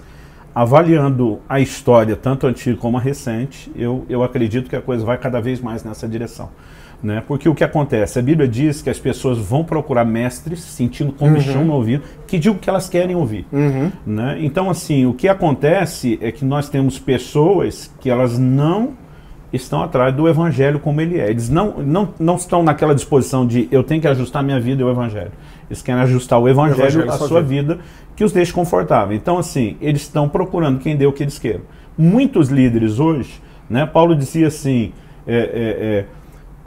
avaliando 0.54 1.40
a 1.48 1.60
história, 1.60 2.16
tanto 2.16 2.46
antiga 2.46 2.76
como 2.78 2.96
a 2.96 3.00
recente, 3.00 3.70
eu, 3.76 4.06
eu 4.08 4.22
acredito 4.22 4.68
que 4.68 4.74
a 4.74 4.80
coisa 4.80 5.04
vai 5.04 5.18
cada 5.18 5.40
vez 5.40 5.60
mais 5.60 5.84
nessa 5.84 6.08
direção. 6.08 6.50
Né? 7.02 7.22
Porque 7.26 7.48
o 7.48 7.54
que 7.54 7.62
acontece? 7.62 8.18
A 8.18 8.22
Bíblia 8.22 8.48
diz 8.48 8.82
que 8.82 8.90
as 8.90 8.98
pessoas 8.98 9.38
vão 9.38 9.62
procurar 9.62 10.04
mestres, 10.04 10.60
sentindo 10.60 11.12
comichão 11.12 11.60
uhum. 11.60 11.66
no 11.66 11.74
ouvido, 11.74 12.02
que 12.26 12.38
digam 12.38 12.56
o 12.56 12.58
que 12.58 12.68
elas 12.68 12.88
querem 12.88 13.14
ouvir. 13.14 13.46
Uhum. 13.52 13.92
Né? 14.04 14.38
Então, 14.40 14.68
assim, 14.68 15.06
o 15.06 15.14
que 15.14 15.28
acontece 15.28 16.18
é 16.20 16.32
que 16.32 16.44
nós 16.44 16.68
temos 16.68 16.98
pessoas 16.98 17.92
que 18.00 18.10
elas 18.10 18.36
não 18.36 18.96
estão 19.52 19.82
atrás 19.82 20.14
do 20.14 20.28
evangelho 20.28 20.78
como 20.78 21.00
ele 21.00 21.18
é. 21.18 21.30
Eles 21.30 21.48
não, 21.48 21.78
não, 21.78 22.08
não 22.18 22.36
estão 22.36 22.62
naquela 22.62 22.94
disposição 22.94 23.46
de 23.46 23.68
eu 23.70 23.82
tenho 23.82 24.00
que 24.00 24.08
ajustar 24.08 24.42
minha 24.42 24.60
vida 24.60 24.82
ao 24.82 24.90
evangelho. 24.90 25.32
Eles 25.70 25.80
querem 25.82 26.02
ajustar 26.02 26.38
o 26.38 26.48
evangelho, 26.48 26.80
o 26.80 26.82
evangelho 26.82 27.10
à 27.10 27.16
sua 27.16 27.40
vida. 27.40 27.74
vida 27.74 27.84
que 28.16 28.24
os 28.24 28.32
deixe 28.32 28.52
confortável. 28.52 29.16
Então, 29.16 29.38
assim, 29.38 29.76
eles 29.80 30.02
estão 30.02 30.28
procurando 30.28 30.80
quem 30.80 30.96
dê 30.96 31.06
o 31.06 31.12
que 31.12 31.22
eles 31.22 31.38
queiram. 31.38 31.62
Muitos 31.96 32.48
líderes 32.48 32.98
hoje, 32.98 33.40
né, 33.70 33.86
Paulo 33.86 34.14
dizia 34.14 34.48
assim, 34.48 34.92
é, 35.26 35.36
é, 35.36 35.40
é, 35.40 36.04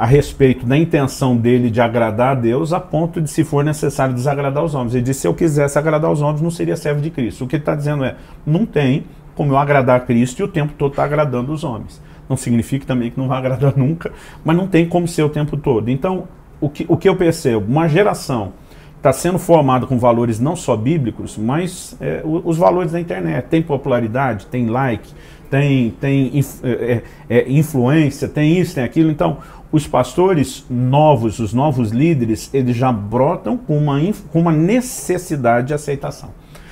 a 0.02 0.06
respeito 0.08 0.66
da 0.66 0.76
intenção 0.76 1.38
dele 1.38 1.70
de 1.70 1.80
agradar 1.80 2.32
a 2.32 2.34
Deus, 2.34 2.74
a 2.74 2.80
ponto 2.80 3.22
de, 3.22 3.30
se 3.30 3.44
for 3.44 3.64
necessário, 3.64 4.16
desagradar 4.16 4.64
os 4.64 4.74
homens. 4.74 4.96
Ele 4.96 5.04
disse: 5.04 5.20
se 5.20 5.28
eu 5.28 5.34
quisesse 5.36 5.78
agradar 5.78 6.12
os 6.12 6.24
homens, 6.24 6.42
não 6.42 6.50
seria 6.50 6.76
servo 6.76 7.00
de 7.00 7.12
Cristo. 7.12 7.44
O 7.44 7.48
que 7.48 7.56
ele 7.56 7.62
está 7.62 7.76
dizendo 7.76 8.04
é: 8.04 8.16
não 8.44 8.66
tem 8.66 9.04
como 9.36 9.54
eu 9.54 9.58
agradar 9.60 9.98
a 9.98 10.00
Cristo 10.00 10.40
e 10.40 10.44
o 10.44 10.48
tempo 10.48 10.74
todo 10.76 10.94
está 10.94 11.04
agradando 11.04 11.54
os 11.54 11.64
homens. 11.64 12.02
Não 12.28 12.36
significa 12.36 12.84
também 12.84 13.12
que 13.12 13.20
não 13.20 13.28
vai 13.28 13.38
agradar 13.38 13.74
nunca, 13.78 14.12
mas 14.44 14.58
não 14.58 14.66
tem 14.66 14.88
como 14.88 15.08
ser 15.08 15.22
o 15.22 15.30
tempo 15.30 15.56
todo. 15.56 15.88
Então, 15.88 16.28
o 16.60 16.68
que, 16.68 16.84
o 16.90 16.98
que 16.98 17.08
eu 17.08 17.16
percebo? 17.16 17.64
Uma 17.68 17.88
geração 17.88 18.54
está 18.98 19.14
sendo 19.14 19.38
formado 19.38 19.86
com 19.86 20.00
valores 20.00 20.40
não 20.40 20.56
só 20.56 20.76
bíblicos, 20.76 21.38
mas 21.38 21.96
é, 22.02 22.24
os 22.24 22.58
valores 22.58 22.92
da 22.92 23.00
internet. 23.00 23.46
Tem 23.50 23.62
popularidade, 23.62 24.48
tem 24.48 24.66
like, 24.66 25.14
tem, 25.52 25.92
tem 26.00 26.32
é, 26.64 26.70
é, 26.70 27.04
é, 27.38 27.52
influência, 27.52 28.30
tem 28.30 28.58
isso, 28.58 28.74
tem 28.74 28.84
aquilo. 28.84 29.12
Então, 29.12 29.38
os 29.72 29.88
pastores 29.88 30.66
novos, 30.70 31.40
os 31.40 31.54
novos 31.54 31.92
líderes, 31.92 32.50
eles 32.54 32.76
já 32.76 32.92
brotam 32.92 33.58
com 33.58 33.78
uma, 33.78 34.00
com 34.32 34.42
uma 34.42 34.52
necessidade 34.52 35.68
de 35.68 35.74
aceitação. 35.74 36.30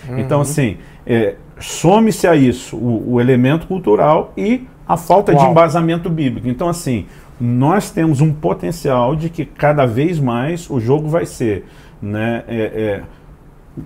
Uhum. 0.08 0.20
Então, 0.20 0.42
assim, 0.42 0.78
é, 1.06 1.36
some-se 1.60 2.28
a 2.28 2.36
isso 2.36 2.76
o, 2.76 3.14
o, 3.14 3.22
elemento 3.22 3.68
cultural 3.68 4.34
e 4.36 4.68
a 4.88 4.98
falta 4.98 5.32
Uau. 5.32 5.44
de 5.44 5.52
embasamento 5.52 6.10
bíblico. 6.10 6.48
Então, 6.48 6.68
assim, 6.68 7.06
nós 7.40 7.90
temos 7.90 8.20
um 8.20 8.34
potencial 8.34 9.16
de 9.16 9.30
que 9.30 9.46
cada 9.46 9.86
vez 9.86 10.20
mais 10.20 10.70
o 10.70 10.80
jogo 10.80 11.08
vai 11.08 11.26
ser 11.26 11.66
né, 12.02 12.44
é, 12.48 12.56
é, 12.58 13.04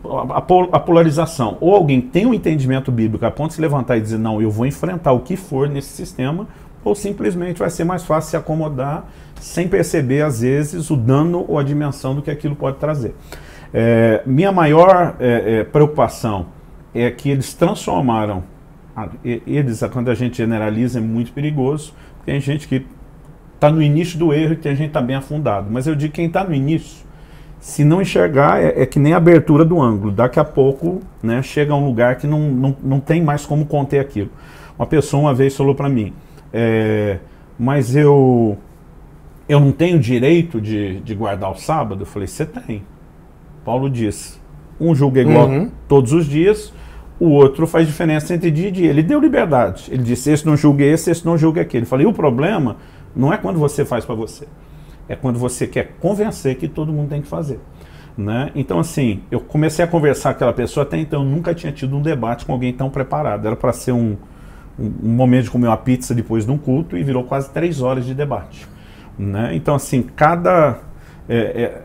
a, 0.06 0.38
a, 0.38 0.80
polarização. 0.80 1.58
Ou 1.60 1.76
alguém 1.76 2.02
tem 2.02 2.26
um 2.26 2.34
entendimento 2.34 2.92
bíblico 2.92 3.26
a 3.26 3.32
ponto 3.32 3.50
de 3.50 3.56
se 3.56 3.62
levantar 3.62 3.98
e 3.98 4.02
dizer, 4.02 4.18
não, 4.18 4.42
eu 4.42 4.50
vou 4.50 4.66
enfrentar 4.66 5.12
o 5.12 5.20
que 5.20 5.36
for 5.36 5.70
nesse 5.70 5.90
sistema, 5.90 6.48
ou 6.84 6.96
simplesmente 6.96 7.60
vai 7.60 7.70
ser 7.70 7.84
mais 7.84 8.04
fácil 8.04 8.32
se 8.32 8.38
acomodar 8.38 9.06
sem 9.40 9.68
perceber, 9.68 10.22
às 10.22 10.42
vezes, 10.42 10.90
o 10.90 10.96
dano 10.96 11.46
ou 11.48 11.60
a 11.60 11.64
dimensão 11.64 12.16
do 12.16 12.22
que 12.22 12.32
aquilo 12.32 12.56
pode 12.56 12.78
trazer. 12.78 13.16
É, 13.74 14.22
minha 14.26 14.52
maior 14.52 15.16
é, 15.20 15.60
é, 15.60 15.64
preocupação 15.64 16.48
é 16.94 17.10
que 17.10 17.30
eles 17.30 17.54
transformaram, 17.54 18.44
eles, 19.24 19.82
quando 19.92 20.12
a 20.12 20.14
gente 20.14 20.38
generaliza, 20.38 21.00
é 21.00 21.02
muito 21.02 21.32
perigoso, 21.32 21.94
tem 22.26 22.40
gente 22.40 22.68
que 22.68 22.86
está 23.56 23.72
no 23.72 23.82
início 23.82 24.20
do 24.20 24.34
erro 24.34 24.54
e 24.54 24.58
tem 24.58 24.76
gente 24.76 24.86
que 24.86 24.90
está 24.90 25.02
bem 25.02 25.16
afundado. 25.16 25.68
Mas 25.72 25.88
eu 25.88 25.96
digo 25.96 26.14
quem 26.14 26.28
está 26.28 26.44
no 26.44 26.54
início, 26.54 27.03
se 27.64 27.86
não 27.86 28.02
enxergar, 28.02 28.62
é, 28.62 28.82
é, 28.82 28.86
que 28.86 29.00
nem 29.00 29.14
a 29.14 29.18
abertura 29.18 29.64
do 29.64 29.82
ângulo. 29.82 30.12
Daqui 30.12 30.38
a 30.38 30.44
pouco 30.44 31.00
né, 31.24 31.42
chega 31.42 31.72
a 31.72 31.78
um 31.78 31.86
lugar 31.86 32.18
que 32.18 32.28
não, 32.28 32.42
não, 32.52 32.76
não 32.84 33.00
tem 33.00 33.24
mais 33.24 33.46
como 33.46 33.66
conter 33.66 34.02
aquilo. 34.02 34.30
Uma 34.78 34.86
pessoa 34.86 35.24
uma 35.24 35.34
vez 35.34 35.56
falou 35.56 35.74
para 35.74 35.88
mim, 35.88 36.12
é, 36.52 37.20
mas 37.58 37.96
eu, 37.96 38.58
eu 39.48 39.62
não 39.62 39.72
tenho 39.72 39.98
direito 39.98 40.60
de, 40.60 41.00
de 41.00 41.16
guardar 41.16 41.52
o 41.52 41.56
sábado? 41.56 42.02
Eu 42.02 42.06
falei, 42.06 42.28
você 42.28 42.46
tem. 42.46 42.84
Paulo 43.64 43.90
diz, 43.90 44.42
um 44.78 44.94
julga 44.94 45.22
igual 45.22 45.48
uhum. 45.48 45.72
todos 45.88 46.12
os 46.12 46.26
dias, 46.26 46.74
o 47.18 47.30
outro 47.30 47.66
faz 47.66 47.88
diferença 47.88 48.34
entre 48.34 48.52
dia 48.52 48.68
e 48.68 48.72
dia. 48.72 48.90
Ele 48.90 49.02
deu 49.02 49.22
liberdade. 49.22 49.86
Ele 49.90 50.04
disse, 50.04 50.30
esse 50.30 50.46
não 50.46 50.58
julga 50.58 50.84
esse, 50.84 51.10
esse 51.10 51.26
não 51.26 51.38
julga 51.38 51.62
aquele. 51.62 51.86
Eu 51.86 51.88
falei, 51.88 52.06
o 52.06 52.12
problema 52.12 52.76
não 53.16 53.32
é 53.32 53.38
quando 53.38 53.58
você 53.58 53.86
faz 53.86 54.04
para 54.04 54.16
você 54.16 54.46
é 55.14 55.16
quando 55.16 55.40
você 55.40 55.66
quer 55.68 55.94
convencer 56.00 56.56
que 56.56 56.68
todo 56.68 56.92
mundo 56.92 57.10
tem 57.10 57.22
que 57.22 57.28
fazer. 57.28 57.60
Né? 58.18 58.52
Então, 58.54 58.80
assim, 58.80 59.22
eu 59.32 59.40
comecei 59.40 59.84
a 59.84 59.88
conversar 59.88 60.30
com 60.30 60.36
aquela 60.36 60.54
pessoa, 60.54 60.84
até 60.84 60.98
então 60.98 61.24
nunca 61.24 61.54
tinha 61.54 61.72
tido 61.72 61.96
um 61.96 62.02
debate 62.02 62.46
com 62.46 62.52
alguém 62.52 62.74
tão 62.74 62.90
preparado. 62.90 63.46
Era 63.46 63.56
para 63.56 63.74
ser 63.74 63.92
um, 63.92 64.18
um, 64.78 64.92
um, 65.04 65.10
momento 65.10 65.46
de 65.46 65.52
comer 65.52 65.68
uma 65.68 65.78
pizza 65.78 66.14
depois 66.14 66.46
de 66.46 66.52
um 66.52 66.58
culto 66.58 66.98
e 66.98 67.04
virou 67.04 67.24
quase 67.24 67.50
três 67.50 67.82
horas 67.82 68.06
de 68.06 68.14
debate. 68.14 68.68
Né? 69.18 69.56
Então, 69.56 69.76
assim, 69.76 70.04
cada 70.04 70.80
é, 71.28 71.38
é, 71.38 71.82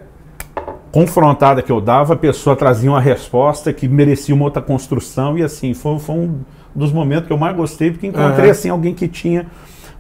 confrontada 0.90 1.62
que 1.62 1.73
eu 1.73 1.80
dava, 1.80 2.14
a 2.14 2.16
pessoa 2.16 2.54
trazia 2.54 2.90
uma 2.90 3.00
resposta 3.00 3.73
que 3.73 3.88
merecia 3.88 4.35
uma 4.35 4.44
outra 4.44 4.61
construção 4.61 5.38
e, 5.38 5.42
assim, 5.42 5.73
foi, 5.73 5.99
foi 5.99 6.16
um 6.16 6.40
dos 6.75 6.92
momentos 6.92 7.26
que 7.26 7.32
eu 7.32 7.38
mais 7.38 7.56
gostei, 7.56 7.90
porque 7.90 8.06
encontrei, 8.06 8.47
uhum. 8.47 8.50
assim, 8.50 8.68
alguém 8.68 8.94
que 8.94 9.08
tinha 9.08 9.47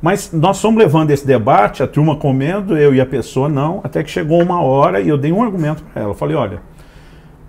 mas 0.00 0.32
nós 0.32 0.60
fomos 0.60 0.78
levando 0.78 1.10
esse 1.10 1.26
debate, 1.26 1.82
a 1.82 1.86
turma 1.86 2.16
comendo, 2.16 2.76
eu 2.76 2.94
e 2.94 3.00
a 3.00 3.06
pessoa 3.06 3.48
não, 3.48 3.80
até 3.82 4.02
que 4.02 4.10
chegou 4.10 4.40
uma 4.40 4.62
hora 4.62 5.00
e 5.00 5.08
eu 5.08 5.18
dei 5.18 5.32
um 5.32 5.42
argumento 5.42 5.82
para 5.82 6.02
ela. 6.02 6.10
Eu 6.10 6.14
falei: 6.14 6.36
olha, 6.36 6.62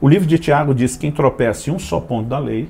o 0.02 0.10
livro 0.10 0.28
de 0.28 0.40
Tiago 0.40 0.74
diz 0.74 0.96
que 0.96 1.02
quem 1.02 1.12
tropeça 1.12 1.70
em 1.70 1.74
um 1.74 1.80
só 1.80 2.00
ponto 2.00 2.28
da 2.28 2.40
lei, 2.40 2.70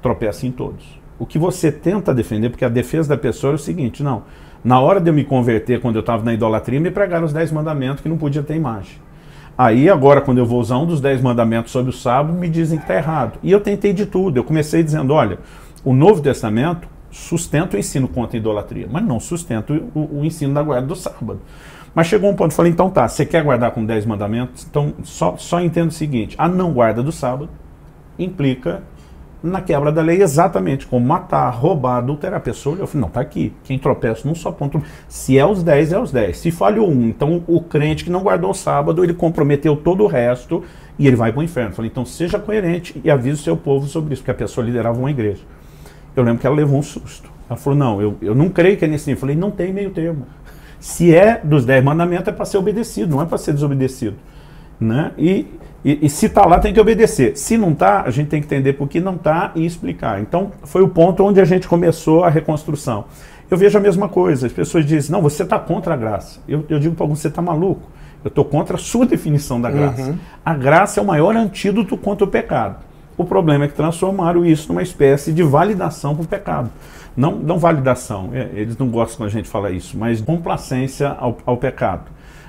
tropeça 0.00 0.46
em 0.46 0.52
todos. 0.52 1.00
O 1.18 1.26
que 1.26 1.38
você 1.38 1.72
tenta 1.72 2.14
defender, 2.14 2.50
porque 2.50 2.64
a 2.64 2.68
defesa 2.68 3.08
da 3.08 3.16
pessoa 3.16 3.52
é 3.52 3.56
o 3.56 3.58
seguinte: 3.58 4.02
não, 4.02 4.22
na 4.62 4.78
hora 4.78 5.00
de 5.00 5.10
eu 5.10 5.14
me 5.14 5.24
converter, 5.24 5.80
quando 5.80 5.96
eu 5.96 6.00
estava 6.00 6.24
na 6.24 6.32
idolatria, 6.32 6.78
me 6.78 6.90
pregaram 6.90 7.24
os 7.24 7.32
dez 7.32 7.50
mandamentos 7.50 8.02
que 8.02 8.08
não 8.08 8.16
podia 8.16 8.42
ter 8.42 8.54
imagem. 8.54 8.98
Aí 9.58 9.88
agora, 9.88 10.20
quando 10.20 10.38
eu 10.38 10.46
vou 10.46 10.60
usar 10.60 10.76
um 10.76 10.86
dos 10.86 11.00
dez 11.00 11.20
mandamentos 11.20 11.72
sobre 11.72 11.90
o 11.90 11.92
sábado, 11.92 12.34
me 12.34 12.48
dizem 12.48 12.78
que 12.78 12.84
está 12.84 12.94
errado. 12.94 13.38
E 13.42 13.50
eu 13.50 13.58
tentei 13.58 13.92
de 13.92 14.06
tudo. 14.06 14.36
Eu 14.36 14.44
comecei 14.44 14.82
dizendo: 14.82 15.12
olha, 15.12 15.38
o 15.82 15.92
Novo 15.92 16.20
Testamento 16.20 16.86
sustenta 17.16 17.76
o 17.76 17.80
ensino 17.80 18.06
contra 18.06 18.36
a 18.36 18.38
idolatria, 18.38 18.86
mas 18.90 19.04
não 19.04 19.18
sustenta 19.18 19.72
o, 19.72 20.20
o 20.20 20.24
ensino 20.24 20.52
da 20.52 20.62
guarda 20.62 20.86
do 20.86 20.94
sábado. 20.94 21.40
Mas 21.94 22.08
chegou 22.08 22.30
um 22.30 22.36
ponto, 22.36 22.52
falei, 22.52 22.70
então 22.70 22.90
tá, 22.90 23.08
você 23.08 23.24
quer 23.24 23.42
guardar 23.42 23.70
com 23.70 23.84
10 23.84 24.04
mandamentos? 24.04 24.66
Então 24.68 24.92
só, 25.02 25.34
só 25.38 25.60
entenda 25.60 25.88
o 25.88 25.92
seguinte, 25.92 26.36
a 26.38 26.46
não 26.46 26.72
guarda 26.72 27.02
do 27.02 27.10
sábado 27.10 27.48
implica 28.18 28.82
na 29.42 29.60
quebra 29.60 29.92
da 29.92 30.02
lei 30.02 30.20
exatamente 30.20 30.86
como 30.86 31.06
matar, 31.06 31.48
roubar, 31.50 31.98
adulterar 31.98 32.38
a 32.38 32.40
pessoa. 32.40 32.76
Eu 32.78 32.86
falei, 32.86 33.02
não, 33.02 33.08
tá 33.08 33.20
aqui, 33.20 33.52
quem 33.64 33.78
tropeça 33.78 34.26
num 34.26 34.34
só 34.34 34.50
ponto. 34.50 34.82
Se 35.08 35.38
é 35.38 35.46
os 35.46 35.62
10, 35.62 35.92
é 35.92 35.98
os 35.98 36.10
10. 36.10 36.36
Se 36.36 36.50
falhou 36.50 36.90
um, 36.90 37.08
então 37.08 37.42
o 37.46 37.60
crente 37.60 38.04
que 38.04 38.10
não 38.10 38.22
guardou 38.22 38.50
o 38.50 38.54
sábado, 38.54 39.02
ele 39.02 39.14
comprometeu 39.14 39.76
todo 39.76 40.04
o 40.04 40.06
resto 40.06 40.64
e 40.98 41.06
ele 41.06 41.16
vai 41.16 41.32
para 41.32 41.40
o 41.40 41.42
inferno. 41.42 41.70
Eu 41.70 41.74
falei, 41.76 41.90
então 41.90 42.04
seja 42.04 42.38
coerente 42.38 43.00
e 43.04 43.10
avise 43.10 43.40
o 43.40 43.44
seu 43.44 43.56
povo 43.56 43.86
sobre 43.86 44.14
isso, 44.14 44.22
porque 44.22 44.32
a 44.32 44.34
pessoa 44.34 44.64
liderava 44.64 44.98
uma 44.98 45.10
igreja. 45.10 45.42
Eu 46.16 46.24
lembro 46.24 46.40
que 46.40 46.46
ela 46.46 46.56
levou 46.56 46.78
um 46.78 46.82
susto. 46.82 47.30
Ela 47.48 47.56
falou, 47.56 47.78
não, 47.78 48.00
eu, 48.00 48.16
eu 48.20 48.34
não 48.34 48.48
creio 48.48 48.76
que 48.76 48.84
é 48.84 48.88
nesse 48.88 49.06
nível. 49.06 49.18
Eu 49.18 49.20
falei, 49.20 49.36
não 49.36 49.50
tem 49.50 49.72
meio 49.72 49.90
termo. 49.90 50.26
Se 50.80 51.14
é 51.14 51.40
dos 51.42 51.64
dez 51.64 51.84
mandamentos, 51.84 52.28
é 52.28 52.32
para 52.32 52.44
ser 52.44 52.58
obedecido, 52.58 53.14
não 53.14 53.22
é 53.22 53.26
para 53.26 53.38
ser 53.38 53.52
desobedecido. 53.52 54.16
Né? 54.80 55.12
E, 55.16 55.46
e, 55.84 56.06
e 56.06 56.10
se 56.10 56.26
está 56.26 56.44
lá, 56.46 56.58
tem 56.58 56.72
que 56.72 56.80
obedecer. 56.80 57.36
Se 57.36 57.56
não 57.56 57.72
está, 57.72 58.02
a 58.02 58.10
gente 58.10 58.28
tem 58.28 58.40
que 58.40 58.46
entender 58.46 58.72
por 58.72 58.88
que 58.88 59.00
não 59.00 59.14
está 59.14 59.52
e 59.54 59.64
explicar. 59.64 60.20
Então, 60.20 60.52
foi 60.64 60.82
o 60.82 60.88
ponto 60.88 61.22
onde 61.22 61.40
a 61.40 61.44
gente 61.44 61.68
começou 61.68 62.24
a 62.24 62.30
reconstrução. 62.30 63.04
Eu 63.50 63.56
vejo 63.56 63.78
a 63.78 63.80
mesma 63.80 64.08
coisa. 64.08 64.46
As 64.46 64.52
pessoas 64.52 64.84
dizem, 64.84 65.12
não, 65.12 65.22
você 65.22 65.44
está 65.44 65.58
contra 65.58 65.94
a 65.94 65.96
graça. 65.96 66.40
Eu, 66.48 66.64
eu 66.68 66.78
digo 66.78 66.94
para 66.94 67.04
alguns, 67.04 67.20
você 67.20 67.28
está 67.28 67.40
maluco. 67.40 67.88
Eu 68.24 68.28
estou 68.28 68.44
contra 68.44 68.76
a 68.76 68.78
sua 68.78 69.06
definição 69.06 69.60
da 69.60 69.70
graça. 69.70 70.02
Uhum. 70.02 70.18
A 70.44 70.54
graça 70.54 70.98
é 70.98 71.02
o 71.02 71.06
maior 71.06 71.36
antídoto 71.36 71.96
contra 71.96 72.24
o 72.24 72.28
pecado. 72.28 72.85
O 73.16 73.24
problema 73.24 73.64
é 73.64 73.68
que 73.68 73.74
transformaram 73.74 74.44
isso 74.44 74.68
numa 74.68 74.82
espécie 74.82 75.32
de 75.32 75.42
validação 75.42 76.14
para 76.14 76.24
o 76.24 76.26
pecado. 76.26 76.70
Não, 77.16 77.32
não 77.32 77.58
validação, 77.58 78.30
é, 78.34 78.50
eles 78.52 78.76
não 78.76 78.88
gostam 78.88 79.18
quando 79.18 79.28
a 79.28 79.32
gente 79.32 79.48
fala 79.48 79.70
isso, 79.70 79.96
mas 79.96 80.20
complacência 80.20 81.08
ao, 81.08 81.38
ao 81.46 81.56
pecado. 81.56 82.04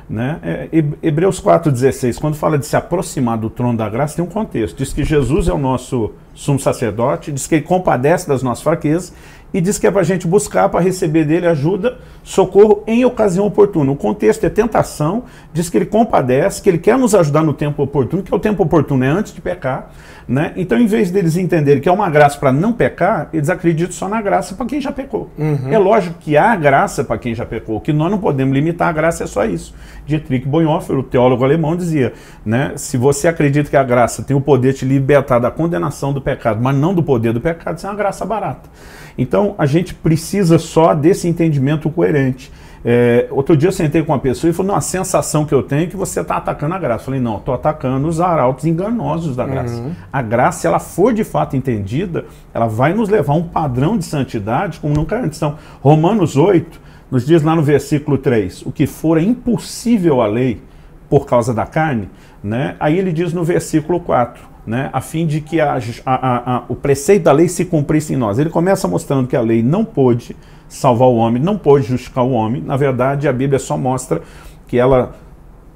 Né? 0.10 0.40
É, 0.42 0.70
Hebreus 1.02 1.42
4,16, 1.42 2.20
quando 2.20 2.36
fala 2.36 2.58
de 2.58 2.66
se 2.66 2.76
aproximar 2.76 3.38
do 3.38 3.50
trono 3.50 3.78
da 3.78 3.90
graça, 3.90 4.16
tem 4.16 4.24
um 4.24 4.30
contexto. 4.30 4.78
Diz 4.78 4.94
que 4.94 5.04
Jesus 5.04 5.48
é 5.48 5.54
o 5.54 5.58
nosso 5.58 6.12
sumo 6.34 6.60
sacerdote, 6.60 7.32
diz 7.32 7.48
que 7.48 7.56
ele 7.56 7.64
compadece 7.64 8.28
das 8.28 8.42
nossas 8.42 8.64
fraquezas 8.64 9.14
e 9.54 9.62
diz 9.62 9.78
que 9.78 9.88
é 9.88 9.92
para 9.92 10.02
a 10.02 10.04
gente 10.04 10.28
buscar 10.28 10.70
para 10.70 10.80
receber 10.80 11.26
dele 11.26 11.48
ajuda, 11.48 11.98
socorro 12.24 12.84
em 12.86 13.06
ocasião 13.06 13.46
oportuna. 13.46 13.92
O 13.92 13.96
contexto 13.96 14.44
é 14.44 14.50
tentação, 14.50 15.24
diz 15.54 15.70
que 15.70 15.78
ele 15.78 15.86
compadece, 15.86 16.62
que 16.62 16.70
ele 16.70 16.78
quer 16.78 16.98
nos 16.98 17.16
ajudar 17.16 17.44
no 17.44 17.54
tempo 17.54 17.82
oportuno, 17.82 18.24
que 18.24 18.34
é 18.34 18.36
o 18.36 18.40
tempo 18.40 18.64
oportuno 18.64 19.04
é 19.04 19.08
antes 19.08 19.34
de 19.34 19.42
pecar. 19.42 19.92
Né? 20.28 20.52
Então, 20.58 20.78
em 20.78 20.86
vez 20.86 21.10
deles 21.10 21.38
entenderem 21.38 21.82
que 21.82 21.88
é 21.88 21.92
uma 21.92 22.10
graça 22.10 22.38
para 22.38 22.52
não 22.52 22.74
pecar, 22.74 23.30
eles 23.32 23.50
acreditam 23.50 23.94
só 23.94 24.10
na 24.10 24.22
graça 24.22 24.56
para 24.56 24.66
quem 24.66 24.82
já 24.82 24.92
pecou. 24.92 25.30
Uhum. 25.38 25.72
É 25.72 25.78
lógico 25.78 26.18
que 26.20 26.36
há 26.36 26.54
graça 26.54 27.02
para 27.02 27.18
quem 27.18 27.34
já 27.34 27.46
pecou, 27.46 27.80
que 27.80 27.94
nós 27.94 28.12
não 28.12 28.18
podemos 28.18 28.54
limitar 28.54 28.90
a 28.90 28.92
graça, 28.92 29.24
é 29.24 29.28
só 29.28 29.46
isso. 29.46 29.74
Dietrich 30.06 30.46
Bonhoeffer, 30.46 30.98
o 30.98 31.04
teólogo 31.04 31.46
alemão, 31.46 31.78
dizia: 31.78 32.12
né, 32.46 32.74
se 32.76 32.98
você 32.98 33.30
acredita 33.30 33.70
que 33.70 33.78
a 33.78 33.84
graça 33.84 34.22
tem 34.22 34.36
o 34.36 34.42
poder 34.42 34.74
de 34.74 34.80
te 34.80 34.86
libertar 34.86 35.40
da 35.40 35.50
condenação 35.50 36.12
do 36.12 36.20
pecado, 36.20 36.60
mas 36.62 36.76
não 36.76 36.94
do 36.94 37.02
poder 37.02 37.32
do 37.32 37.40
pecado, 37.40 37.78
isso 37.78 37.88
é 37.88 37.90
uma 37.90 37.96
graça 37.96 38.26
barata. 38.26 38.70
Então, 39.18 39.56
a 39.58 39.66
gente 39.66 39.94
precisa 39.94 40.60
só 40.60 40.94
desse 40.94 41.28
entendimento 41.28 41.90
coerente. 41.90 42.52
É, 42.86 43.28
outro 43.32 43.58
dia 43.58 43.70
eu 43.70 43.74
sentei 43.74 44.04
com 44.04 44.12
uma 44.12 44.20
pessoa 44.20 44.50
e 44.50 44.54
falou: 44.54 44.72
não, 44.72 44.78
a 44.78 44.82
sensação 44.82 45.46
que 45.46 45.54
eu 45.54 45.64
tenho 45.64 45.84
é 45.84 45.88
que 45.88 45.98
você 45.98 46.22
está 46.22 46.38
atacando 46.38 46.76
a 46.76 46.80
graça. 46.80 47.02
Eu 47.02 47.06
falei: 47.06 47.20
não, 47.20 47.38
estou 47.38 47.54
atacando 47.54 48.08
os 48.08 48.22
arautos 48.22 48.66
enganosos 48.66 49.36
da 49.36 49.46
graça. 49.46 49.76
Uhum. 49.76 49.92
A 50.12 50.22
graça, 50.22 50.60
se 50.60 50.68
ela 50.68 50.80
for 50.80 51.14
de 51.14 51.24
fato 51.24 51.56
entendida, 51.56 52.26
ela 52.54 52.68
vai 52.68 52.94
nos 52.94 53.10
levar 53.10 53.34
a 53.34 53.36
um 53.36 53.44
padrão 53.44 53.98
de 53.98 54.06
santidade 54.06 54.80
como 54.80 54.94
nunca 54.94 55.20
antes. 55.20 55.38
Então, 55.38 55.58
Romanos 55.82 56.38
8 56.38 56.80
nos 57.10 57.26
diz 57.26 57.42
lá 57.42 57.56
no 57.56 57.64
versículo 57.64 58.18
3: 58.18 58.66
o 58.66 58.72
que 58.72 58.86
for 58.86 59.20
impossível 59.20 60.22
à 60.22 60.28
lei 60.28 60.62
por 61.10 61.26
causa 61.26 61.54
da 61.54 61.66
carne, 61.66 62.10
né? 62.44 62.76
aí 62.80 62.98
ele 62.98 63.14
diz 63.14 63.34
no 63.34 63.44
versículo 63.44 64.00
4 64.00 64.57
né, 64.68 64.90
a 64.92 65.00
fim 65.00 65.26
de 65.26 65.40
que 65.40 65.62
a, 65.62 65.80
a, 66.06 66.56
a, 66.58 66.64
o 66.68 66.76
preceito 66.76 67.24
da 67.24 67.32
lei 67.32 67.48
se 67.48 67.64
cumprisse 67.64 68.14
em 68.14 68.18
nós. 68.18 68.38
Ele 68.38 68.50
começa 68.50 68.86
mostrando 68.86 69.26
que 69.26 69.36
a 69.36 69.42
lei 69.42 69.64
não 69.64 69.86
pôde 69.86 70.36
salvar 70.68 71.08
o 71.08 71.16
homem, 71.16 71.42
não 71.42 71.58
pôde 71.58 71.88
justificar 71.88 72.26
o 72.26 72.32
homem. 72.32 72.62
Na 72.62 72.76
verdade, 72.76 73.30
a 73.30 73.34
Bíblia 73.34 73.60
só 73.60 73.78
mostra 73.78 74.22
que 74.68 74.78
ela 74.78 75.16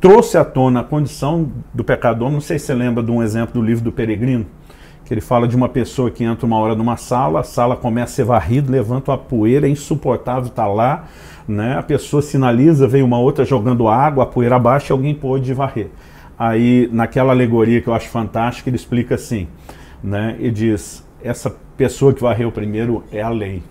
trouxe 0.01 0.37
à 0.37 0.43
tona 0.43 0.81
a 0.81 0.83
condição 0.83 1.49
do 1.73 1.85
pecador. 1.85 2.29
Não 2.29 2.41
sei 2.41 2.59
se 2.59 2.65
você 2.65 2.73
lembra 2.73 3.01
de 3.01 3.09
um 3.09 3.23
exemplo 3.23 3.53
do 3.53 3.65
livro 3.65 3.81
do 3.81 3.93
Peregrino, 3.93 4.45
que 5.05 5.13
ele 5.13 5.21
fala 5.21 5.47
de 5.47 5.55
uma 5.55 5.69
pessoa 5.69 6.11
que 6.11 6.25
entra 6.25 6.45
uma 6.45 6.59
hora 6.59 6.75
numa 6.75 6.97
sala, 6.97 7.39
a 7.39 7.43
sala 7.43 7.77
começa 7.77 8.11
a 8.11 8.15
ser 8.15 8.23
varrida, 8.25 8.69
levanta 8.69 9.11
uma 9.11 9.17
poeira, 9.17 9.67
é 9.67 9.69
insuportável, 9.69 10.49
está 10.49 10.67
lá, 10.67 11.05
né? 11.47 11.77
a 11.77 11.83
pessoa 11.83 12.21
sinaliza, 12.21 12.89
vem 12.89 13.03
uma 13.03 13.19
outra 13.19 13.45
jogando 13.45 13.87
água, 13.87 14.23
a 14.25 14.27
poeira 14.27 14.57
abaixo 14.57 14.91
e 14.91 14.93
alguém 14.93 15.15
pôde 15.15 15.53
varrer. 15.53 15.87
Aí, 16.43 16.89
naquela 16.91 17.33
alegoria 17.33 17.79
que 17.81 17.87
eu 17.87 17.93
acho 17.93 18.09
fantástica, 18.09 18.67
ele 18.67 18.75
explica 18.75 19.13
assim, 19.13 19.47
né? 20.03 20.35
E 20.39 20.49
diz: 20.49 21.07
essa 21.23 21.55
pessoa 21.77 22.15
que 22.15 22.19
varreu 22.19 22.51
primeiro 22.51 23.03
é 23.11 23.21
a 23.21 23.29
lei. 23.29 23.61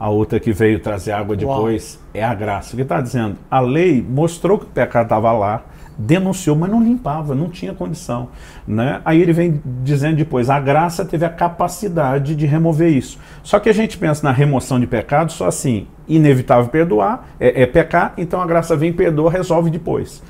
A 0.00 0.08
outra 0.08 0.40
que 0.40 0.52
veio 0.52 0.80
trazer 0.80 1.12
água 1.12 1.36
depois 1.36 1.96
Uau. 1.96 2.10
é 2.14 2.24
a 2.24 2.34
graça. 2.34 2.72
O 2.72 2.76
que 2.76 2.82
está 2.82 2.98
dizendo? 3.02 3.36
A 3.50 3.60
lei 3.60 4.02
mostrou 4.02 4.58
que 4.58 4.64
o 4.64 4.68
pecado 4.68 5.04
estava 5.04 5.30
lá, 5.32 5.64
denunciou, 5.98 6.56
mas 6.56 6.70
não 6.70 6.82
limpava, 6.82 7.34
não 7.34 7.50
tinha 7.50 7.74
condição. 7.74 8.30
Né? 8.66 9.02
Aí 9.04 9.20
ele 9.20 9.34
vem 9.34 9.60
dizendo 9.84 10.16
depois, 10.16 10.48
a 10.48 10.58
graça 10.58 11.04
teve 11.04 11.26
a 11.26 11.30
capacidade 11.30 12.34
de 12.34 12.46
remover 12.46 12.90
isso. 12.90 13.18
Só 13.42 13.60
que 13.60 13.68
a 13.68 13.74
gente 13.74 13.98
pensa 13.98 14.26
na 14.26 14.32
remoção 14.32 14.80
de 14.80 14.86
pecado 14.86 15.30
só 15.30 15.46
assim, 15.46 15.86
inevitável 16.08 16.70
perdoar, 16.70 17.28
é, 17.38 17.64
é 17.64 17.66
pecar, 17.66 18.14
então 18.16 18.40
a 18.40 18.46
graça 18.46 18.74
vem, 18.74 18.94
perdoa, 18.94 19.30
resolve 19.30 19.68
depois. 19.68 20.22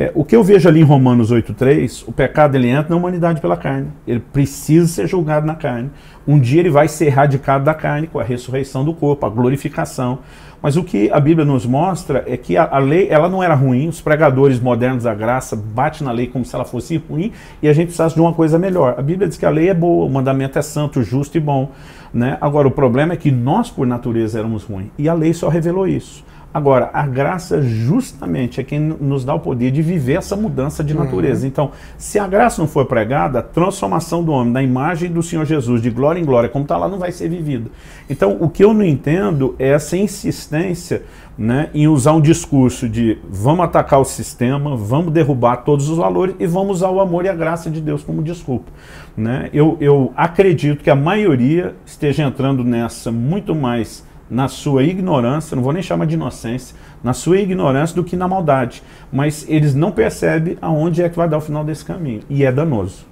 É, 0.00 0.10
o 0.14 0.24
que 0.24 0.34
eu 0.34 0.42
vejo 0.42 0.66
ali 0.66 0.80
em 0.80 0.82
Romanos 0.82 1.30
8,3, 1.30 2.04
o 2.06 2.12
pecado 2.12 2.54
ele 2.54 2.68
entra 2.68 2.88
na 2.88 2.96
humanidade 2.96 3.38
pela 3.38 3.54
carne. 3.54 3.88
Ele 4.06 4.18
precisa 4.18 4.86
ser 4.86 5.06
julgado 5.06 5.46
na 5.46 5.54
carne. 5.54 5.90
Um 6.26 6.40
dia 6.40 6.60
ele 6.60 6.70
vai 6.70 6.88
ser 6.88 7.08
erradicado 7.08 7.64
da 7.64 7.74
carne 7.74 8.06
com 8.06 8.18
a 8.18 8.22
ressurreição 8.22 8.82
do 8.82 8.94
corpo, 8.94 9.26
a 9.26 9.28
glorificação. 9.28 10.20
Mas 10.62 10.78
o 10.78 10.84
que 10.84 11.10
a 11.10 11.20
Bíblia 11.20 11.44
nos 11.44 11.66
mostra 11.66 12.24
é 12.26 12.34
que 12.38 12.56
a, 12.56 12.66
a, 12.76 12.78
lei 12.78 13.08
ela 13.10 13.28
não 13.28 13.42
era 13.42 13.54
ruim, 13.54 13.88
os 13.88 14.00
pregadores 14.00 14.58
modernos 14.58 15.04
da 15.04 15.14
graça 15.14 15.54
batem 15.54 16.06
na 16.06 16.12
lei 16.12 16.28
como 16.28 16.46
se 16.46 16.54
ela 16.54 16.64
fosse 16.64 16.96
ruim 16.96 17.32
e 17.62 17.68
a 17.68 17.72
gente 17.74 17.88
precisasse 17.88 18.14
de 18.14 18.22
uma 18.22 18.32
coisa 18.32 18.58
melhor. 18.58 18.94
A 18.96 19.02
Bíblia 19.02 19.28
diz 19.28 19.36
que 19.36 19.44
a 19.44 19.50
lei 19.50 19.68
é 19.68 19.74
boa, 19.74 20.06
o 20.06 20.10
mandamento 20.10 20.58
é 20.58 20.62
santo, 20.62 21.02
justo 21.02 21.36
e 21.36 21.40
bom. 21.40 21.72
Né? 22.12 22.38
Agora, 22.40 22.66
o 22.66 22.70
problema 22.70 23.12
é 23.12 23.16
que 23.18 23.30
nós, 23.30 23.68
por 23.68 23.86
natureza, 23.86 24.38
éramos 24.38 24.64
ruins 24.64 24.88
e 24.96 25.10
a 25.10 25.12
lei 25.12 25.34
só 25.34 25.50
revelou 25.50 25.86
isso. 25.86 26.24
Agora, 26.52 26.90
a 26.92 27.06
graça 27.06 27.62
justamente 27.62 28.60
é 28.60 28.64
quem 28.64 28.80
nos 28.80 29.24
dá 29.24 29.32
o 29.34 29.38
poder 29.38 29.70
de 29.70 29.82
viver 29.82 30.14
essa 30.14 30.34
mudança 30.34 30.82
de 30.82 30.92
natureza. 30.94 31.42
Uhum. 31.42 31.48
Então, 31.48 31.70
se 31.96 32.18
a 32.18 32.26
graça 32.26 32.60
não 32.60 32.66
for 32.66 32.86
pregada, 32.86 33.38
a 33.38 33.42
transformação 33.42 34.24
do 34.24 34.32
homem 34.32 34.52
na 34.52 34.62
imagem 34.62 35.12
do 35.12 35.22
Senhor 35.22 35.44
Jesus, 35.44 35.80
de 35.80 35.90
glória 35.90 36.20
em 36.20 36.24
glória, 36.24 36.48
como 36.48 36.64
está 36.64 36.76
lá, 36.76 36.88
não 36.88 36.98
vai 36.98 37.12
ser 37.12 37.28
vivida. 37.28 37.70
Então, 38.08 38.36
o 38.40 38.48
que 38.48 38.64
eu 38.64 38.74
não 38.74 38.84
entendo 38.84 39.54
é 39.60 39.68
essa 39.68 39.96
insistência 39.96 41.02
né, 41.38 41.70
em 41.72 41.86
usar 41.86 42.12
um 42.12 42.20
discurso 42.20 42.88
de 42.88 43.16
vamos 43.28 43.64
atacar 43.64 44.00
o 44.00 44.04
sistema, 44.04 44.76
vamos 44.76 45.12
derrubar 45.12 45.58
todos 45.58 45.88
os 45.88 45.98
valores 45.98 46.34
e 46.38 46.46
vamos 46.46 46.78
usar 46.78 46.90
o 46.90 47.00
amor 47.00 47.24
e 47.24 47.28
a 47.28 47.34
graça 47.34 47.70
de 47.70 47.80
Deus 47.80 48.02
como 48.02 48.22
desculpa. 48.22 48.70
Né? 49.16 49.48
Eu, 49.52 49.76
eu 49.80 50.12
acredito 50.16 50.82
que 50.82 50.90
a 50.90 50.96
maioria 50.96 51.74
esteja 51.86 52.24
entrando 52.24 52.64
nessa 52.64 53.12
muito 53.12 53.54
mais 53.54 54.04
na 54.30 54.46
sua 54.48 54.84
ignorância, 54.84 55.56
não 55.56 55.62
vou 55.62 55.72
nem 55.72 55.82
chamar 55.82 56.06
de 56.06 56.14
inocência, 56.14 56.76
na 57.02 57.12
sua 57.12 57.38
ignorância 57.38 57.96
do 57.96 58.04
que 58.04 58.16
na 58.16 58.28
maldade. 58.28 58.82
Mas 59.12 59.44
eles 59.48 59.74
não 59.74 59.90
percebem 59.90 60.56
aonde 60.62 61.02
é 61.02 61.08
que 61.08 61.16
vai 61.16 61.28
dar 61.28 61.38
o 61.38 61.40
final 61.40 61.64
desse 61.64 61.84
caminho. 61.84 62.22
E 62.30 62.44
é 62.44 62.52
danoso. 62.52 63.10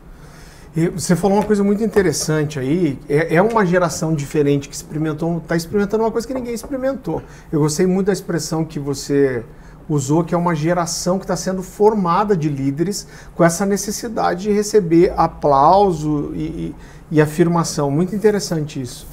E 0.77 0.89
você 0.89 1.17
falou 1.17 1.39
uma 1.39 1.45
coisa 1.45 1.65
muito 1.65 1.83
interessante 1.83 2.59
aí. 2.59 2.99
É, 3.09 3.35
é 3.37 3.43
uma 3.43 3.67
geração 3.67 4.15
diferente 4.15 4.69
que 4.69 4.75
experimentou, 4.75 5.39
está 5.39 5.57
experimentando 5.57 6.05
uma 6.05 6.11
coisa 6.13 6.27
que 6.27 6.33
ninguém 6.33 6.55
experimentou. 6.55 7.21
Eu 7.51 7.61
gostei 7.61 7.85
muito 7.85 8.07
da 8.07 8.13
expressão 8.13 8.65
que 8.65 8.79
você 8.79 9.45
usou, 9.89 10.23
que 10.23 10.35
é 10.35 10.39
uma 10.39 10.55
geração 10.55 11.19
que 11.19 11.25
está 11.25 11.35
sendo 11.35 11.63
formada 11.63 12.37
de 12.37 12.49
líderes 12.49 13.09
com 13.35 13.43
essa 13.43 13.65
necessidade 13.65 14.43
de 14.43 14.53
receber 14.53 15.13
aplauso 15.17 16.31
e, 16.35 16.43
e, 16.43 16.75
e 17.13 17.21
afirmação. 17.21 17.91
Muito 17.91 18.15
interessante 18.15 18.81
isso. 18.81 19.07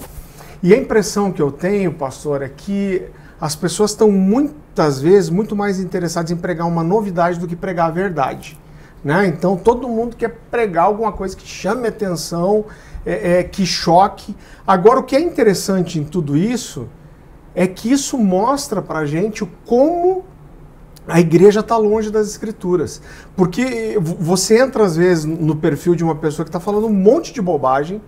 E 0.65 0.73
a 0.73 0.78
impressão 0.78 1.32
que 1.32 1.39
eu 1.39 1.51
tenho, 1.51 1.93
pastor, 1.93 2.41
é 2.41 2.49
que 2.49 3.04
as 3.39 3.56
pessoas 3.56 3.91
estão 3.91 4.10
muitas 4.12 4.99
vezes 4.99 5.30
muito 5.30 5.56
mais 5.56 5.80
interessadas 5.80 6.32
em 6.32 6.36
pregar 6.36 6.65
uma 6.65 6.84
novidade 6.84 7.38
do 7.38 7.47
que 7.47 7.56
pregar 7.56 7.86
a 7.86 7.91
verdade. 7.91 8.58
Né? 9.04 9.28
Então 9.28 9.56
todo 9.56 9.88
mundo 9.88 10.15
quer 10.15 10.39
pregar 10.49 10.86
alguma 10.86 11.12
coisa 11.12 11.38
que 11.38 11.47
chame 11.47 11.88
atenção, 11.88 12.65
é, 13.06 13.41
é, 13.41 13.43
que 13.43 13.63
choque. 13.63 14.36
Agora, 14.65 15.01
o 15.01 15.04
que 15.04 15.15
é 15.15 15.19
interessante 15.19 15.99
em 15.99 16.04
tudo 16.04 16.36
isso 16.36 16.89
é 17.54 17.67
que 17.67 17.91
isso 17.91 18.17
mostra 18.17 18.82
para 18.82 19.06
gente 19.06 19.47
como 19.67 20.25
a 21.08 21.19
igreja 21.19 21.60
está 21.60 21.78
longe 21.78 22.10
das 22.10 22.28
escrituras. 22.28 23.04
Porque 23.36 23.99
você 24.01 24.58
entra, 24.58 24.84
às 24.84 24.95
vezes, 24.95 25.25
no 25.25 25.56
perfil 25.56 25.93
de 25.93 26.04
uma 26.04 26.15
pessoa 26.15 26.43
que 26.43 26.49
está 26.49 26.60
falando 26.60 26.88
um 26.88 26.93
monte 26.93 27.32
de 27.32 27.39
bobagem, 27.39 28.01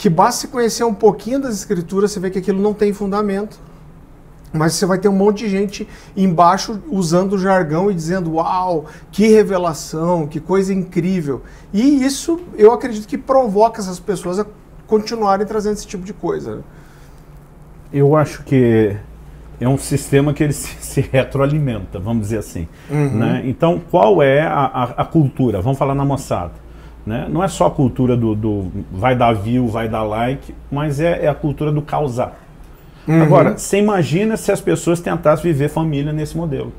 que 0.00 0.08
basta 0.08 0.48
conhecer 0.48 0.82
um 0.82 0.94
pouquinho 0.94 1.38
das 1.38 1.54
escrituras, 1.54 2.10
você 2.10 2.18
vê 2.18 2.30
que 2.30 2.38
aquilo 2.38 2.58
não 2.58 2.72
tem 2.72 2.90
fundamento. 2.90 3.60
Mas 4.50 4.72
você 4.72 4.86
vai 4.86 4.96
ter 4.96 5.08
um 5.08 5.12
monte 5.12 5.40
de 5.40 5.50
gente 5.50 5.86
embaixo 6.16 6.82
usando 6.88 7.34
o 7.34 7.38
jargão 7.38 7.90
e 7.90 7.94
dizendo: 7.94 8.32
Uau, 8.36 8.86
que 9.12 9.26
revelação, 9.26 10.26
que 10.26 10.40
coisa 10.40 10.72
incrível. 10.72 11.42
E 11.70 12.02
isso 12.02 12.40
eu 12.56 12.72
acredito 12.72 13.06
que 13.06 13.18
provoca 13.18 13.82
essas 13.82 14.00
pessoas 14.00 14.38
a 14.38 14.46
continuarem 14.86 15.46
trazendo 15.46 15.74
esse 15.74 15.86
tipo 15.86 16.02
de 16.02 16.14
coisa. 16.14 16.64
Eu 17.92 18.16
acho 18.16 18.42
que 18.42 18.96
é 19.60 19.68
um 19.68 19.76
sistema 19.76 20.32
que 20.32 20.42
ele 20.42 20.54
se, 20.54 20.76
se 20.80 21.02
retroalimenta, 21.02 21.98
vamos 21.98 22.22
dizer 22.22 22.38
assim. 22.38 22.66
Uhum. 22.90 23.18
Né? 23.18 23.42
Então, 23.44 23.78
qual 23.90 24.22
é 24.22 24.40
a, 24.40 24.64
a, 24.64 24.84
a 25.02 25.04
cultura? 25.04 25.60
Vamos 25.60 25.78
falar 25.78 25.94
na 25.94 26.06
moçada. 26.06 26.69
Né? 27.04 27.26
Não 27.30 27.42
é 27.42 27.48
só 27.48 27.66
a 27.66 27.70
cultura 27.70 28.16
do, 28.16 28.34
do 28.34 28.70
vai 28.92 29.16
dar 29.16 29.32
view, 29.32 29.66
vai 29.68 29.88
dar 29.88 30.02
like, 30.02 30.54
mas 30.70 31.00
é, 31.00 31.24
é 31.24 31.28
a 31.28 31.34
cultura 31.34 31.72
do 31.72 31.82
causar. 31.82 32.38
Uhum. 33.08 33.22
Agora, 33.22 33.56
você 33.56 33.78
imagina 33.78 34.36
se 34.36 34.52
as 34.52 34.60
pessoas 34.60 35.00
tentassem 35.00 35.44
viver 35.44 35.68
família 35.68 36.12
nesse 36.12 36.36
modelo. 36.36 36.72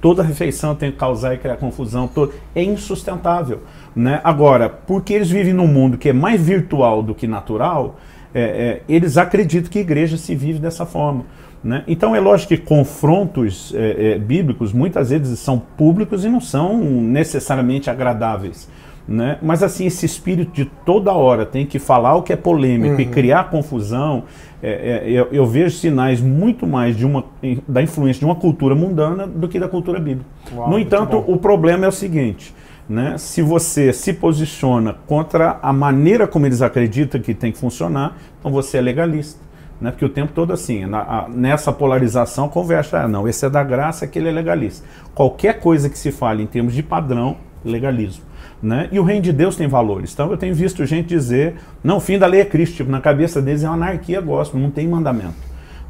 Toda 0.00 0.22
refeição 0.22 0.74
tem 0.74 0.90
que 0.90 0.98
causar 0.98 1.34
e 1.34 1.38
criar 1.38 1.56
confusão. 1.56 2.08
Todo... 2.08 2.34
É 2.54 2.62
insustentável. 2.62 3.60
Né? 3.94 4.20
Agora, 4.24 4.68
porque 4.68 5.12
eles 5.12 5.30
vivem 5.30 5.52
num 5.52 5.68
mundo 5.68 5.96
que 5.96 6.08
é 6.08 6.12
mais 6.12 6.40
virtual 6.40 7.02
do 7.02 7.14
que 7.14 7.28
natural, 7.28 8.00
é, 8.34 8.42
é, 8.42 8.82
eles 8.88 9.16
acreditam 9.16 9.70
que 9.70 9.78
a 9.78 9.82
igreja 9.82 10.16
se 10.16 10.34
vive 10.34 10.58
dessa 10.58 10.84
forma. 10.84 11.24
Né? 11.62 11.84
Então 11.86 12.16
é 12.16 12.18
lógico 12.18 12.48
que 12.48 12.56
confrontos 12.56 13.72
é, 13.76 14.14
é, 14.14 14.18
bíblicos 14.18 14.72
muitas 14.72 15.10
vezes 15.10 15.38
são 15.38 15.58
públicos 15.58 16.24
e 16.24 16.28
não 16.28 16.40
são 16.40 16.78
necessariamente 16.78 17.88
agradáveis. 17.88 18.68
Né? 19.06 19.38
Mas 19.42 19.62
assim, 19.62 19.86
esse 19.86 20.06
espírito 20.06 20.52
de 20.52 20.64
toda 20.64 21.12
hora 21.12 21.44
tem 21.44 21.66
que 21.66 21.78
falar 21.78 22.14
o 22.14 22.22
que 22.22 22.32
é 22.32 22.36
polêmico 22.36 22.94
uhum. 22.94 23.00
e 23.00 23.06
criar 23.06 23.50
confusão, 23.50 24.24
é, 24.62 24.70
é, 24.70 25.10
eu, 25.10 25.28
eu, 25.32 25.44
vejo 25.44 25.76
sinais 25.76 26.20
muito 26.20 26.68
mais 26.68 26.96
de 26.96 27.04
uma, 27.04 27.24
da 27.66 27.82
influência 27.82 28.20
de 28.20 28.24
uma 28.24 28.36
cultura 28.36 28.76
mundana 28.76 29.26
do 29.26 29.48
que 29.48 29.58
da 29.58 29.66
cultura 29.66 29.98
bíblica. 29.98 30.30
Uau, 30.54 30.70
no 30.70 30.78
entanto, 30.78 31.22
o 31.26 31.36
problema 31.36 31.84
é 31.84 31.88
o 31.88 31.92
seguinte: 31.92 32.54
né? 32.88 33.18
se 33.18 33.42
você 33.42 33.92
se 33.92 34.12
posiciona 34.12 34.94
contra 35.06 35.58
a 35.60 35.72
maneira 35.72 36.28
como 36.28 36.46
eles 36.46 36.62
acreditam 36.62 37.20
que 37.20 37.34
tem 37.34 37.50
que 37.50 37.58
funcionar, 37.58 38.16
então 38.38 38.52
você 38.52 38.78
é 38.78 38.80
legalista. 38.80 39.40
Né? 39.80 39.90
Porque 39.90 40.04
o 40.04 40.08
tempo 40.08 40.32
todo 40.32 40.52
assim, 40.52 40.86
na, 40.86 41.00
a, 41.00 41.28
nessa 41.28 41.72
polarização, 41.72 42.48
conversa, 42.48 43.00
ah, 43.00 43.08
não, 43.08 43.26
esse 43.26 43.44
é 43.44 43.50
da 43.50 43.64
graça, 43.64 44.04
aquele 44.04 44.28
é 44.28 44.32
legalista. 44.32 44.86
Qualquer 45.12 45.58
coisa 45.58 45.90
que 45.90 45.98
se 45.98 46.12
fale 46.12 46.40
em 46.40 46.46
termos 46.46 46.72
de 46.72 46.84
padrão, 46.84 47.36
legalismo. 47.64 48.24
Né? 48.62 48.88
E 48.92 49.00
o 49.00 49.02
reino 49.02 49.22
de 49.22 49.32
Deus 49.32 49.56
tem 49.56 49.66
valores. 49.66 50.12
Então 50.12 50.30
eu 50.30 50.36
tenho 50.36 50.54
visto 50.54 50.86
gente 50.86 51.08
dizer, 51.08 51.56
não, 51.82 51.96
o 51.96 52.00
fim 52.00 52.18
da 52.18 52.26
lei 52.26 52.42
é 52.42 52.44
Cristo. 52.44 52.76
Tipo, 52.76 52.90
na 52.90 53.00
cabeça 53.00 53.42
deles 53.42 53.64
é 53.64 53.68
uma 53.68 53.74
anarquia 53.74 54.20
gospel, 54.20 54.60
não 54.60 54.70
tem 54.70 54.86
mandamento. 54.86 55.34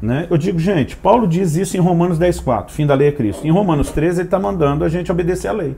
Né? 0.01 0.27
Eu 0.29 0.37
digo, 0.37 0.59
gente, 0.59 0.97
Paulo 0.97 1.27
diz 1.27 1.55
isso 1.55 1.77
em 1.77 1.79
Romanos 1.79 2.19
10,4, 2.19 2.71
fim 2.71 2.85
da 2.85 2.95
lei 2.95 3.09
é 3.09 3.11
Cristo. 3.11 3.45
Em 3.45 3.51
Romanos 3.51 3.91
13 3.91 4.21
ele 4.21 4.27
está 4.27 4.39
mandando 4.39 4.83
a 4.83 4.89
gente 4.89 5.11
obedecer 5.11 5.47
a 5.47 5.53
lei. 5.53 5.75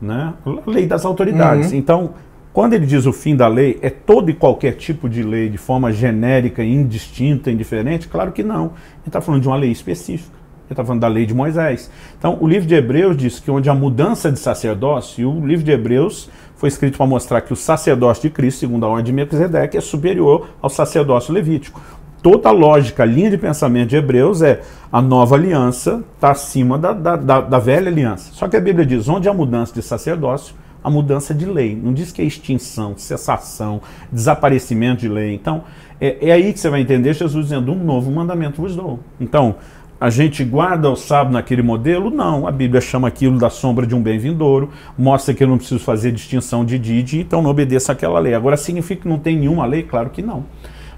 Né? 0.00 0.34
A 0.44 0.70
lei 0.70 0.86
das 0.86 1.04
autoridades. 1.04 1.70
Uhum. 1.70 1.78
Então, 1.78 2.10
quando 2.52 2.74
ele 2.74 2.84
diz 2.84 3.06
o 3.06 3.12
fim 3.12 3.34
da 3.34 3.48
lei, 3.48 3.78
é 3.80 3.88
todo 3.88 4.28
e 4.28 4.34
qualquer 4.34 4.72
tipo 4.72 5.08
de 5.08 5.22
lei 5.22 5.48
de 5.48 5.56
forma 5.56 5.90
genérica, 5.92 6.62
indistinta, 6.62 7.50
indiferente? 7.50 8.08
Claro 8.08 8.32
que 8.32 8.42
não. 8.42 8.64
Ele 8.64 9.06
está 9.06 9.20
falando 9.20 9.40
de 9.40 9.48
uma 9.48 9.56
lei 9.56 9.70
específica. 9.70 10.41
Ele 10.66 10.72
está 10.72 10.84
falando 10.84 11.00
da 11.00 11.08
lei 11.08 11.26
de 11.26 11.34
Moisés. 11.34 11.90
Então, 12.18 12.38
o 12.40 12.48
livro 12.48 12.66
de 12.66 12.74
Hebreus 12.74 13.16
diz 13.16 13.40
que 13.40 13.50
onde 13.50 13.68
a 13.68 13.74
mudança 13.74 14.30
de 14.30 14.38
sacerdócio, 14.38 15.22
e 15.22 15.26
o 15.26 15.46
livro 15.46 15.64
de 15.64 15.70
Hebreus 15.70 16.30
foi 16.56 16.68
escrito 16.68 16.96
para 16.96 17.06
mostrar 17.06 17.40
que 17.40 17.52
o 17.52 17.56
sacerdócio 17.56 18.22
de 18.22 18.30
Cristo, 18.30 18.60
segundo 18.60 18.86
a 18.86 18.88
ordem 18.88 19.06
de 19.06 19.12
Melquisedeque, 19.12 19.76
é 19.76 19.80
superior 19.80 20.48
ao 20.60 20.70
sacerdócio 20.70 21.34
levítico. 21.34 21.80
Toda 22.22 22.50
a 22.50 22.52
lógica, 22.52 23.02
a 23.02 23.06
linha 23.06 23.30
de 23.30 23.36
pensamento 23.36 23.88
de 23.88 23.96
Hebreus 23.96 24.42
é 24.42 24.60
a 24.90 25.02
nova 25.02 25.34
aliança 25.34 26.04
está 26.14 26.30
acima 26.30 26.78
da, 26.78 26.92
da, 26.92 27.16
da, 27.16 27.40
da 27.40 27.58
velha 27.58 27.90
aliança. 27.90 28.32
Só 28.32 28.46
que 28.46 28.56
a 28.56 28.60
Bíblia 28.60 28.86
diz, 28.86 29.08
onde 29.08 29.28
há 29.28 29.34
mudança 29.34 29.74
de 29.74 29.82
sacerdócio, 29.82 30.54
a 30.84 30.90
mudança 30.90 31.34
de 31.34 31.46
lei. 31.46 31.74
Não 31.80 31.92
diz 31.92 32.12
que 32.12 32.20
é 32.20 32.24
extinção, 32.24 32.96
cessação, 32.96 33.80
desaparecimento 34.10 35.00
de 35.00 35.08
lei. 35.08 35.34
Então, 35.34 35.64
é, 36.00 36.28
é, 36.28 36.32
aí 36.32 36.52
que 36.52 36.58
você 36.58 36.68
vai 36.68 36.80
entender 36.80 37.14
Jesus 37.14 37.46
dizendo: 37.46 37.72
um 37.72 37.84
novo 37.84 38.10
mandamento 38.10 38.60
vos 38.60 38.74
dou. 38.74 39.00
Então, 39.20 39.56
a 40.02 40.10
gente 40.10 40.42
guarda 40.42 40.90
o 40.90 40.96
sábado 40.96 41.32
naquele 41.32 41.62
modelo? 41.62 42.10
Não. 42.10 42.44
A 42.44 42.50
Bíblia 42.50 42.80
chama 42.80 43.06
aquilo 43.06 43.38
da 43.38 43.48
sombra 43.48 43.86
de 43.86 43.94
um 43.94 44.02
bem 44.02 44.18
vindouro, 44.18 44.70
mostra 44.98 45.32
que 45.32 45.44
eu 45.44 45.46
não 45.46 45.56
preciso 45.56 45.78
fazer 45.78 46.10
distinção 46.10 46.64
de 46.64 46.76
dia 46.76 47.20
então 47.20 47.40
não 47.40 47.48
obedeça 47.48 47.92
aquela 47.92 48.18
lei. 48.18 48.34
Agora, 48.34 48.56
significa 48.56 49.02
que 49.02 49.08
não 49.08 49.16
tem 49.16 49.36
nenhuma 49.36 49.64
lei? 49.64 49.84
Claro 49.84 50.10
que 50.10 50.20
não. 50.20 50.44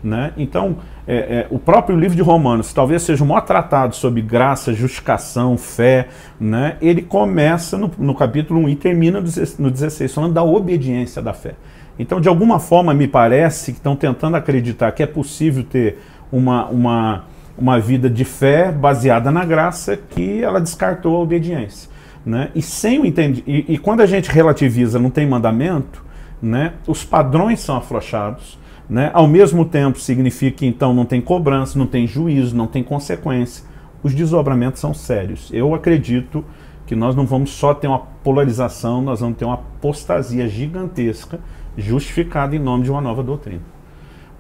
Né? 0.03 0.33
Então, 0.39 0.79
é, 1.07 1.17
é, 1.17 1.47
o 1.51 1.59
próprio 1.59 1.99
livro 1.99 2.17
de 2.17 2.23
Romanos, 2.23 2.73
talvez 2.73 3.03
seja 3.03 3.23
o 3.23 3.27
maior 3.27 3.43
tratado 3.43 3.95
sobre 3.95 4.23
graça, 4.23 4.73
justificação, 4.73 5.59
fé, 5.59 6.09
né? 6.41 6.79
ele 6.81 7.03
começa 7.03 7.77
no, 7.77 7.91
no 7.99 8.15
capítulo 8.15 8.61
1 8.61 8.69
e 8.71 8.77
termina 8.77 9.23
no 9.59 9.71
16, 9.71 10.15
falando 10.15 10.33
da 10.33 10.43
obediência 10.43 11.21
da 11.21 11.35
fé. 11.35 11.57
Então, 11.99 12.23
de 12.23 12.29
alguma 12.31 12.59
forma, 12.59 12.95
me 12.95 13.07
parece 13.07 13.73
que 13.73 13.79
estão 13.79 13.95
tentando 13.95 14.39
acreditar 14.39 14.93
que 14.93 15.03
é 15.03 15.07
possível 15.07 15.63
ter 15.63 15.99
uma, 16.33 16.67
uma 16.69 17.34
uma 17.57 17.79
vida 17.79 18.11
de 18.11 18.25
fé 18.25 18.71
baseada 18.73 19.31
na 19.31 19.45
graça 19.45 19.97
que 19.97 20.43
ela 20.43 20.61
descartou 20.61 21.17
a 21.17 21.21
obediência. 21.21 21.91
Né? 22.25 22.51
E, 22.55 22.63
sem 22.63 22.99
o 22.99 23.07
entendi 23.07 23.45
e, 23.47 23.75
e 23.75 23.79
quando 23.79 24.01
a 24.01 24.07
gente 24.07 24.31
relativiza, 24.31 24.99
não 24.99 25.11
tem 25.11 25.27
mandamento, 25.27 26.03
né? 26.41 26.75
os 26.87 27.05
padrões 27.05 27.61
são 27.61 27.77
afrouxados. 27.77 28.59
Né? 28.89 29.11
Ao 29.15 29.27
mesmo 29.27 29.65
tempo, 29.65 29.99
significa 29.99 30.59
que 30.59 30.67
então 30.67 30.93
não 30.93 31.05
tem 31.05 31.21
cobrança, 31.21 31.79
não 31.79 31.87
tem 31.87 32.07
juízo, 32.07 32.57
não 32.57 32.67
tem 32.67 32.83
consequência. 32.83 33.65
Os 34.03 34.15
desdobramentos 34.15 34.81
são 34.81 34.93
sérios. 34.93 35.51
Eu 35.53 35.75
acredito 35.75 36.45
que 36.87 36.95
nós 36.95 37.15
não 37.17 37.25
vamos 37.25 37.51
só 37.51 37.73
ter 37.73 37.89
uma 37.89 37.99
polarização, 37.99 39.01
nós 39.01 39.21
vamos 39.21 39.39
ter 39.39 39.45
uma 39.45 39.55
apostasia 39.55 40.47
gigantesca 40.49 41.41
justificada 41.77 42.55
em 42.55 42.59
nome 42.59 42.85
de 42.85 42.91
uma 42.91 43.01
nova 43.01 43.23
doutrina. 43.23 43.74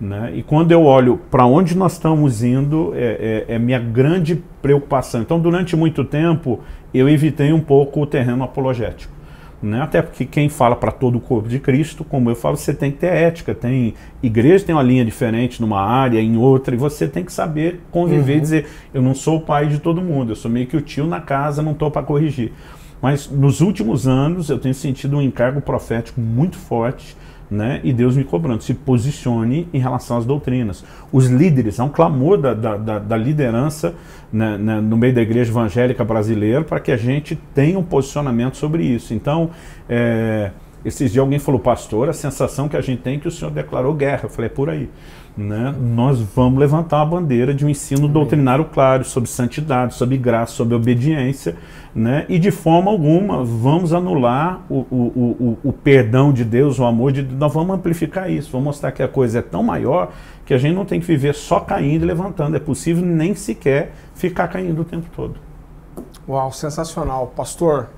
Né? 0.05 0.33
E 0.37 0.43
quando 0.43 0.71
eu 0.71 0.85
olho 0.85 1.19
para 1.31 1.47
onde 1.47 1.75
nós 1.75 1.95
estamos 1.95 2.43
indo, 2.43 2.93
é, 2.95 3.45
é, 3.49 3.55
é, 3.55 3.59
minha 3.59 3.79
grande 3.79 4.43
preocupação. 4.61 5.23
Então, 5.23 5.41
durante 5.41 5.75
muito 5.75 6.05
tempo, 6.05 6.61
eu 6.93 7.09
evitei 7.09 7.55
um 7.55 7.61
pouco 7.61 8.03
o 8.03 8.07
terreno 8.07 8.45
apologético. 8.45 9.13
Né? 9.63 9.81
Até 9.81 10.03
porque 10.03 10.27
quem 10.27 10.51
fala 10.51 10.77
para 10.77 10.93
todo 10.93 11.17
o 11.17 11.21
corpo 11.21 11.49
de 11.49 11.59
Cristo, 11.59 12.05
como 12.05 12.29
eu 12.29 12.37
falo, 12.37 12.55
você 12.55 12.75
tem 12.75 12.91
que 12.91 12.99
ter 12.99 13.07
ética. 13.07 13.55
Tem 13.55 13.95
igreja 14.23 14.67
tem 14.67 14.75
uma 14.75 14.83
linha 14.83 15.07
diferente 15.07 15.59
numa 15.59 15.81
área, 15.81 16.21
em 16.21 16.37
outra, 16.37 16.75
e 16.75 16.79
você 16.79 17.09
tem 17.09 17.25
que 17.25 17.33
saber 17.33 17.81
conviver 17.91 18.33
uhum. 18.33 18.39
e 18.39 18.43
dizer: 18.43 18.67
eu 18.93 19.01
não 19.01 19.15
sou 19.15 19.39
o 19.39 19.41
pai 19.41 19.69
de 19.69 19.79
todo 19.79 20.03
mundo, 20.03 20.33
eu 20.33 20.37
sou 20.37 20.51
meio 20.51 20.67
que 20.67 20.77
o 20.77 20.83
tio 20.83 21.07
na 21.07 21.21
casa, 21.21 21.63
não 21.63 21.73
estou 21.73 21.91
para 21.91 22.03
corrigir. 22.03 22.53
Mas 23.01 23.31
nos 23.31 23.63
últimos 23.63 24.07
anos 24.07 24.51
eu 24.51 24.59
tenho 24.59 24.75
sentido 24.75 25.17
um 25.17 25.23
encargo 25.23 25.63
profético 25.63 26.21
muito 26.21 26.59
forte 26.59 27.17
né? 27.51 27.81
E 27.85 27.93
Deus 27.93 28.17
me 28.17 28.25
cobrando, 28.25 28.63
se 28.63 28.75
posicione 28.75 29.69
em 29.73 29.79
relação 29.79 30.17
às 30.17 30.25
doutrinas. 30.25 30.85
Os 31.13 31.27
líderes, 31.27 31.79
há 31.79 31.85
um 31.85 31.89
clamor 31.89 32.39
da, 32.39 32.55
da, 32.55 32.77
da, 32.77 32.99
da 32.99 33.17
liderança 33.17 33.95
né, 34.33 34.59
né, 34.59 34.81
no 34.81 34.97
meio 34.97 35.15
da 35.15 35.23
igreja 35.23 35.51
evangélica 35.51 36.05
brasileira 36.05 36.65
para 36.65 36.81
que 36.81 36.91
a 36.91 36.97
gente 36.97 37.37
tenha 37.55 37.79
um 37.79 37.83
posicionamento 37.83 38.57
sobre 38.57 38.85
isso. 38.85 39.15
Então, 39.15 39.51
é, 39.89 40.51
esses 40.85 41.13
dias 41.13 41.23
alguém 41.23 41.39
falou, 41.39 41.61
pastor, 41.61 42.09
a 42.09 42.13
sensação 42.13 42.69
que 42.69 42.77
a 42.77 42.81
gente 42.81 43.03
tem 43.03 43.17
é 43.17 43.19
que 43.21 43.29
o 43.29 43.31
senhor 43.31 43.51
declarou 43.51 43.95
guerra. 43.95 44.23
Eu 44.25 44.31
falei, 44.31 44.51
é 44.51 44.53
por 44.53 44.71
aí 44.71 44.89
né, 45.37 45.75
nós 45.81 46.21
vamos 46.21 46.61
levantar 46.61 47.03
a 47.03 47.05
bandeira 47.05 47.53
de 47.53 47.67
um 47.67 47.69
ensino 47.69 48.07
doutrinário 48.07 48.67
claro 48.67 49.05
sobre 49.05 49.29
santidade, 49.29 49.95
sobre 49.95 50.17
graça, 50.17 50.53
sobre 50.53 50.75
obediência, 50.75 51.57
né, 51.95 52.27
e 52.29 52.39
de 52.41 52.51
forma 52.51 52.91
alguma 52.91 53.45
vamos 53.45 53.93
anular 53.93 54.63
o, 54.69 54.79
o, 54.91 55.59
o, 55.63 55.69
o, 55.69 55.73
perdão 55.73 56.33
de 56.33 56.45
Deus, 56.45 56.79
o 56.81 56.85
amor 56.85 57.13
de 57.13 57.23
Deus, 57.23 57.39
nós 57.39 57.55
vamos 57.55 57.77
amplificar 57.77 58.29
isso, 58.29 58.51
vamos 58.51 58.65
mostrar 58.65 58.91
que 58.91 59.03
a 59.03 59.07
coisa 59.07 59.39
é 59.39 59.43
tão 59.43 59.63
maior 59.63 60.11
que 60.45 60.53
a 60.53 60.59
gente 60.59 60.75
não 60.75 60.85
tem 60.85 60.99
que 60.99 61.07
viver 61.07 61.35
só 61.35 61.61
caindo 61.61 62.03
e 62.03 62.07
levantando, 62.07 62.57
é 62.57 62.61
possível 62.61 63.05
nem 63.05 63.35
sequer 63.35 63.93
ficar 64.15 64.49
caindo 64.49 64.83
o 64.83 64.85
tempo 64.85 65.07
todo. 65.15 65.37
Uau, 66.29 66.51
sensacional. 66.53 67.29
Pastor, 67.37 67.91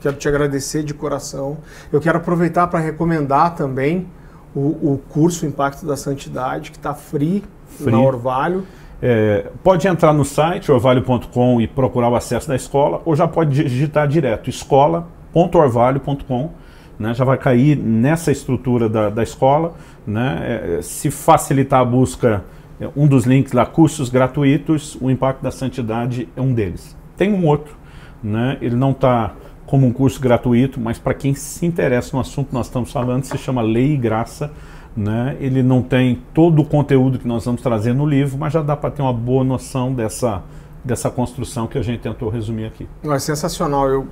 quero 0.00 0.16
te 0.16 0.28
agradecer 0.28 0.82
de 0.82 0.94
coração. 0.94 1.58
Eu 1.90 2.00
quero 2.00 2.18
aproveitar 2.18 2.66
para 2.68 2.78
recomendar 2.78 3.54
também 3.54 4.06
o, 4.54 4.92
o 4.92 5.00
curso 5.08 5.46
Impacto 5.46 5.86
da 5.86 5.96
Santidade, 5.96 6.70
que 6.70 6.76
está 6.76 6.94
free, 6.94 7.42
free, 7.66 7.90
na 7.90 8.00
Orvalho. 8.00 8.66
É, 9.04 9.46
pode 9.64 9.88
entrar 9.88 10.12
no 10.12 10.24
site 10.24 10.70
orvalho.com 10.70 11.60
e 11.60 11.66
procurar 11.66 12.08
o 12.08 12.14
acesso 12.14 12.46
da 12.46 12.54
escola, 12.54 13.02
ou 13.04 13.16
já 13.16 13.26
pode 13.26 13.64
digitar 13.64 14.06
direto 14.06 14.48
escola.orvalho.com. 14.48 16.50
Né, 16.98 17.14
já 17.14 17.24
vai 17.24 17.38
cair 17.38 17.76
nessa 17.76 18.30
estrutura 18.30 18.88
da, 18.88 19.10
da 19.10 19.24
escola. 19.24 19.74
Né, 20.06 20.76
é, 20.78 20.82
se 20.82 21.10
facilitar 21.10 21.80
a 21.80 21.84
busca, 21.84 22.44
é, 22.80 22.88
um 22.94 23.08
dos 23.08 23.24
links 23.24 23.52
lá, 23.52 23.66
cursos 23.66 24.08
gratuitos, 24.08 24.96
o 25.00 25.10
Impacto 25.10 25.42
da 25.42 25.50
Santidade 25.50 26.28
é 26.36 26.40
um 26.40 26.54
deles. 26.54 26.96
Tem 27.16 27.32
um 27.32 27.44
outro, 27.46 27.74
né, 28.22 28.56
ele 28.60 28.76
não 28.76 28.92
está 28.92 29.34
como 29.66 29.84
um 29.86 29.92
curso 29.92 30.20
gratuito, 30.20 30.78
mas 30.78 30.98
para 30.98 31.14
quem 31.14 31.34
se 31.34 31.64
interessa 31.64 32.14
no 32.14 32.20
assunto 32.20 32.48
que 32.48 32.54
nós 32.54 32.66
estamos 32.66 32.92
falando, 32.92 33.24
se 33.24 33.38
chama 33.38 33.62
Lei 33.62 33.94
e 33.94 33.96
Graça. 33.96 34.52
Né? 34.96 35.36
Ele 35.40 35.62
não 35.62 35.82
tem 35.82 36.22
todo 36.34 36.60
o 36.60 36.64
conteúdo 36.64 37.18
que 37.18 37.26
nós 37.26 37.44
vamos 37.44 37.62
trazer 37.62 37.94
no 37.94 38.04
livro, 38.04 38.38
mas 38.38 38.52
já 38.52 38.62
dá 38.62 38.76
para 38.76 38.90
ter 38.90 39.00
uma 39.02 39.12
boa 39.12 39.42
noção 39.42 39.94
dessa, 39.94 40.42
dessa 40.84 41.10
construção 41.10 41.66
que 41.66 41.78
a 41.78 41.82
gente 41.82 42.00
tentou 42.00 42.28
resumir 42.28 42.66
aqui. 42.66 42.86
É 43.02 43.18
sensacional. 43.18 43.88
Eu, 43.88 44.06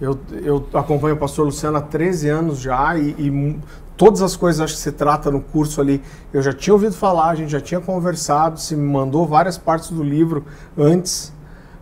eu, 0.00 0.18
eu 0.42 0.66
acompanho 0.74 1.14
o 1.14 1.18
pastor 1.18 1.44
Luciano 1.44 1.76
há 1.76 1.82
13 1.82 2.28
anos 2.28 2.58
já 2.58 2.96
e, 2.96 3.10
e 3.18 3.58
todas 3.98 4.22
as 4.22 4.36
coisas 4.36 4.72
que 4.72 4.78
se 4.78 4.92
trata 4.92 5.30
no 5.30 5.40
curso 5.40 5.80
ali, 5.80 6.00
eu 6.32 6.40
já 6.40 6.52
tinha 6.52 6.72
ouvido 6.72 6.94
falar, 6.94 7.30
a 7.30 7.34
gente 7.34 7.50
já 7.50 7.60
tinha 7.60 7.80
conversado, 7.80 8.58
se 8.58 8.76
mandou 8.76 9.26
várias 9.26 9.58
partes 9.58 9.90
do 9.90 10.04
livro 10.04 10.44
antes, 10.78 11.32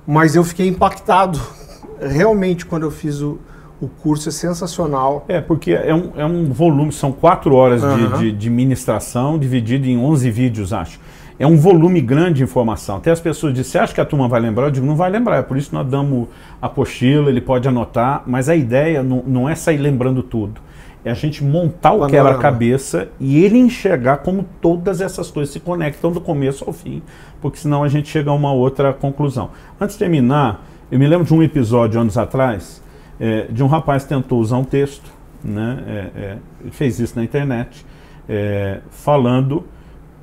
mas 0.07 0.35
eu 0.35 0.43
fiquei 0.43 0.67
impactado 0.67 1.39
realmente, 2.01 2.65
quando 2.65 2.85
eu 2.85 2.91
fiz 2.91 3.21
o, 3.21 3.39
o 3.81 3.89
curso, 3.89 4.29
é 4.29 4.33
sensacional. 4.33 5.25
É, 5.29 5.41
porque 5.41 5.73
é 5.73 5.95
um, 5.95 6.11
é 6.17 6.25
um 6.25 6.51
volume, 6.51 6.93
são 6.93 7.13
quatro 7.13 7.55
horas 7.55 7.83
uhum. 7.83 7.97
de, 7.97 8.19
de, 8.19 8.33
de 8.33 8.51
ministração, 8.51 9.39
dividido 9.39 9.87
em 9.87 9.99
11 9.99 10.31
vídeos, 10.31 10.73
acho. 10.73 10.99
é 11.39 11.47
um 11.47 11.57
volume 11.57 12.01
grande 12.01 12.35
de 12.35 12.43
informação. 12.45 12.97
Até 12.97 13.11
as 13.11 13.21
pessoas 13.21 13.53
dizem, 13.53 13.71
você 13.71 13.79
acha 13.79 13.95
que 13.95 14.01
a 14.01 14.05
turma 14.05 14.29
vai 14.29 14.41
lembrar? 14.41 14.67
Eu 14.67 14.71
digo, 14.71 14.87
não 14.87 14.97
vai 14.97 15.11
lembrar, 15.11 15.37
é 15.37 15.43
por 15.43 15.57
isso 15.57 15.69
que 15.69 15.75
nós 15.75 15.87
damos 15.87 16.29
a 16.61 16.67
apostila, 16.67 17.29
ele 17.29 17.41
pode 17.41 17.69
anotar, 17.69 18.23
mas 18.27 18.49
a 18.49 18.57
ideia 18.57 19.03
não, 19.03 19.23
não 19.27 19.49
é 19.49 19.55
sair 19.55 19.79
lembrando 19.79 20.23
tudo. 20.23 20.61
É 21.05 21.11
a 21.11 21.15
gente 21.15 21.45
montar 21.45 21.93
o 21.93 22.05
quebra-cabeça 22.09 23.09
e 23.21 23.45
ele 23.45 23.59
enxergar 23.59 24.17
como 24.19 24.45
todas 24.61 25.01
essas 25.01 25.31
coisas 25.31 25.53
se 25.53 25.61
conectam 25.61 26.11
do 26.11 26.21
começo 26.21 26.65
ao 26.67 26.73
fim, 26.73 27.01
porque 27.41 27.59
senão 27.59 27.85
a 27.85 27.89
gente 27.89 28.09
chega 28.09 28.31
a 28.31 28.35
uma 28.35 28.53
outra 28.53 28.93
conclusão. 28.93 29.51
Antes 29.81 29.95
de 29.95 30.01
terminar, 30.01 30.67
eu 30.91 30.99
me 30.99 31.07
lembro 31.07 31.25
de 31.25 31.33
um 31.33 31.45
episódio 31.45 32.01
anos 32.01 32.19
atrás, 32.19 32.83
é, 33.21 33.47
de 33.51 33.63
um 33.63 33.67
rapaz 33.67 34.03
que 34.03 34.09
tentou 34.11 34.41
usar 34.41 34.59
um 34.59 34.65
texto, 34.65 35.11
né, 35.43 35.83
é, 35.87 35.93
é, 36.21 36.39
ele 36.61 36.71
fez 36.71 36.99
isso 36.99 37.17
na 37.17 37.25
internet, 37.25 37.85
é, 38.29 38.81
falando 38.91 39.65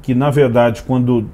que 0.02 0.14
na 0.14 0.30
verdade 0.30 0.84
quando 0.84 1.30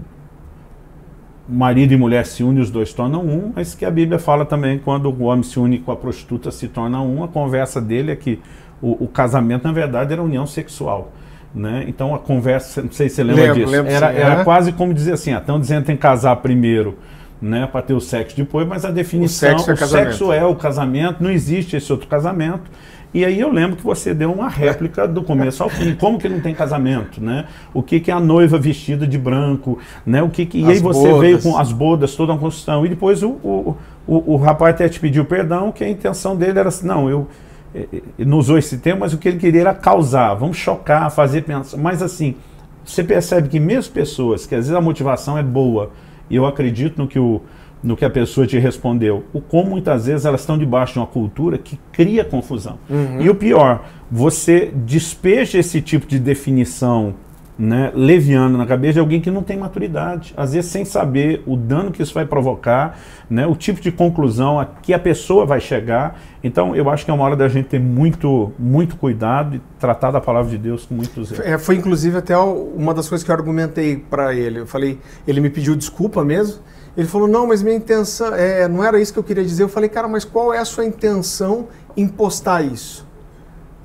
marido 1.50 1.94
e 1.94 1.98
mulher 1.98 2.26
se 2.26 2.44
unem, 2.44 2.62
os 2.62 2.70
dois 2.70 2.94
tornam 2.94 3.22
um, 3.26 3.52
mas 3.56 3.74
que 3.74 3.84
a 3.84 3.90
Bíblia 3.90 4.20
fala 4.20 4.46
também 4.46 4.78
quando 4.78 5.10
o 5.10 5.24
homem 5.24 5.44
se 5.44 5.60
une 5.60 5.80
com 5.80 5.92
a 5.92 5.96
prostituta 5.96 6.52
se 6.52 6.68
torna 6.68 7.02
um. 7.02 7.24
A 7.24 7.28
conversa 7.28 7.82
dele 7.82 8.12
é 8.12 8.16
que 8.16 8.40
o, 8.82 9.04
o 9.04 9.08
casamento, 9.08 9.64
na 9.64 9.74
verdade, 9.74 10.14
era 10.14 10.22
união 10.22 10.46
sexual. 10.46 11.12
Né? 11.54 11.86
Então 11.88 12.14
a 12.14 12.20
conversa, 12.20 12.84
não 12.84 12.92
sei 12.92 13.10
se 13.10 13.16
você 13.16 13.24
lembra 13.24 13.42
lembro, 13.42 13.60
disso, 13.60 13.72
lembro, 13.72 13.92
era, 13.92 14.12
era 14.12 14.42
é. 14.42 14.44
quase 14.44 14.72
como 14.72 14.94
dizer 14.94 15.14
assim: 15.14 15.36
estão 15.36 15.56
ah, 15.56 15.60
dizendo 15.60 15.82
que 15.82 15.88
tem 15.88 15.96
que 15.96 16.02
casar 16.02 16.36
primeiro 16.36 17.00
né, 17.42 17.68
para 17.68 17.82
ter 17.82 17.94
o 17.94 18.02
sexo 18.02 18.36
depois, 18.36 18.68
mas 18.68 18.84
a 18.84 18.92
definição, 18.92 19.56
o, 19.56 19.60
sexo 19.60 19.84
é, 19.84 19.86
o 19.86 19.90
sexo 19.90 20.34
é 20.34 20.46
o 20.46 20.56
casamento, 20.56 21.24
não 21.24 21.32
existe 21.32 21.76
esse 21.76 21.92
outro 21.92 22.08
casamento. 22.08 22.70
E 23.12 23.26
aí 23.26 23.40
eu 23.40 23.52
lembro 23.52 23.76
que 23.76 23.84
você 23.84 24.14
deu 24.14 24.32
uma 24.32 24.48
réplica 24.48 25.08
do 25.08 25.24
começo 25.24 25.64
ao 25.64 25.70
fim. 25.70 25.96
Como 25.96 26.20
que 26.20 26.30
não 26.30 26.40
tem 26.42 26.54
casamento, 26.54 27.20
né? 27.20 27.46
O 27.74 27.82
que, 27.82 28.00
que 28.00 28.12
é 28.12 28.14
a 28.14 28.20
noiva 28.20 28.60
vestida 28.60 29.08
de 29.08 29.18
branco, 29.18 29.80
né? 30.06 30.22
O 30.22 30.30
que, 30.30 30.46
que... 30.46 30.60
E 30.60 30.66
aí 30.66 30.78
você 30.78 31.08
bodas. 31.08 31.20
veio 31.20 31.42
com 31.42 31.58
as 31.58 31.72
bodas, 31.72 32.16
toda 32.16 32.34
a 32.34 32.38
construção. 32.38 32.86
E 32.86 32.90
depois 32.90 33.24
o, 33.24 33.30
o, 33.30 33.78
o, 34.06 34.34
o 34.34 34.38
rapaz 34.38 34.76
até 34.76 34.88
te 34.88 35.00
pediu 35.00 35.26
perdão, 35.26 35.72
que 35.72 35.84
a 35.84 35.90
intenção 35.90 36.36
dele 36.36 36.60
era 36.60 36.70
assim, 36.70 36.86
não, 36.86 37.10
eu... 37.10 37.28
Ele 37.74 38.04
não 38.18 38.40
usou 38.40 38.58
esse 38.58 38.78
termo, 38.80 39.02
mas 39.02 39.14
o 39.14 39.18
que 39.18 39.28
ele 39.28 39.38
queria 39.38 39.62
era 39.62 39.74
causar, 39.76 40.34
vamos 40.34 40.58
chocar, 40.58 41.10
fazer 41.12 41.44
pensar. 41.44 41.78
Mas 41.78 42.02
assim, 42.02 42.36
você 42.84 43.04
percebe 43.04 43.48
que 43.48 43.60
mesmo 43.60 43.94
pessoas, 43.94 44.48
que 44.48 44.56
às 44.56 44.66
vezes 44.66 44.74
a 44.74 44.82
motivação 44.82 45.38
é 45.38 45.44
boa, 45.44 45.92
e 46.30 46.36
eu 46.36 46.46
acredito 46.46 46.98
no 46.98 47.08
que 47.08 47.20
o 47.20 47.42
no 47.82 47.96
que 47.96 48.04
a 48.04 48.10
pessoa 48.10 48.46
te 48.46 48.58
respondeu. 48.60 49.24
O 49.32 49.40
como 49.40 49.72
muitas 49.72 50.06
vezes 50.06 50.26
elas 50.26 50.42
estão 50.42 50.58
debaixo 50.58 50.94
de 50.94 51.00
uma 51.00 51.08
cultura 51.08 51.58
que 51.58 51.80
cria 51.92 52.26
confusão. 52.26 52.78
Uhum. 52.90 53.22
E 53.22 53.30
o 53.30 53.36
pior, 53.36 53.86
você 54.12 54.72
despeja 54.76 55.58
esse 55.58 55.82
tipo 55.82 56.06
de 56.06 56.20
definição 56.20 57.16
né, 57.60 57.92
leviana 57.94 58.58
na 58.58 58.66
cabeça 58.66 58.94
de 58.94 59.00
alguém 59.02 59.20
que 59.20 59.30
não 59.30 59.44
tem 59.44 59.58
maturidade, 59.58 60.34
às 60.38 60.54
vezes 60.54 60.72
sem 60.72 60.86
saber 60.86 61.44
o 61.46 61.58
dano 61.58 61.92
que 61.92 62.02
isso 62.02 62.14
vai 62.14 62.26
provocar, 62.26 62.98
né, 63.30 63.46
o 63.46 63.54
tipo 63.54 63.82
de 63.82 63.92
conclusão 63.92 64.58
a 64.58 64.66
que 64.66 64.94
a 64.94 65.00
pessoa 65.00 65.46
vai 65.46 65.60
chegar. 65.60 66.18
Então, 66.42 66.74
eu 66.74 66.90
acho 66.90 67.04
que 67.04 67.12
é 67.12 67.14
uma 67.14 67.26
hora 67.26 67.36
da 67.36 67.50
gente 67.50 67.68
ter 67.68 67.80
muito, 67.80 68.54
muito 68.58 68.96
cuidado 68.96 69.58
e 69.58 69.62
tratar 69.78 70.12
da 70.12 70.22
palavra 70.22 70.50
de 70.50 70.58
Deus 70.58 70.86
com 70.86 70.96
muito 70.96 71.22
zelo. 71.26 71.44
É, 71.44 71.58
foi 71.58 71.76
inclusive 71.76 72.18
até 72.18 72.38
uma 72.38 72.94
das 72.94 73.10
coisas 73.10 73.26
que 73.26 73.30
eu 73.30 73.36
argumentei 73.36 73.98
para 73.98 74.34
ele. 74.34 74.62
Eu 74.62 74.68
falei, 74.68 74.98
ele 75.28 75.42
me 75.42 75.50
pediu 75.50 75.76
desculpa 75.76 76.24
mesmo. 76.24 76.62
Ele 76.96 77.08
falou, 77.08 77.28
não, 77.28 77.46
mas 77.46 77.62
minha 77.62 77.76
intenção, 77.76 78.34
é, 78.34 78.70
não 78.70 78.84
era 78.84 79.00
isso 79.02 79.12
que 79.12 79.20
eu 79.20 79.24
queria 79.24 79.44
dizer. 79.44 79.64
Eu 79.64 79.70
falei, 79.70 79.90
cara, 79.90 80.08
mas 80.08 80.24
qual 80.24 80.54
é 80.54 80.60
a 80.60 80.66
sua 80.66 80.86
intenção 80.86 81.68
em 81.96 82.08
postar 82.08 82.62
isso? 82.62 83.06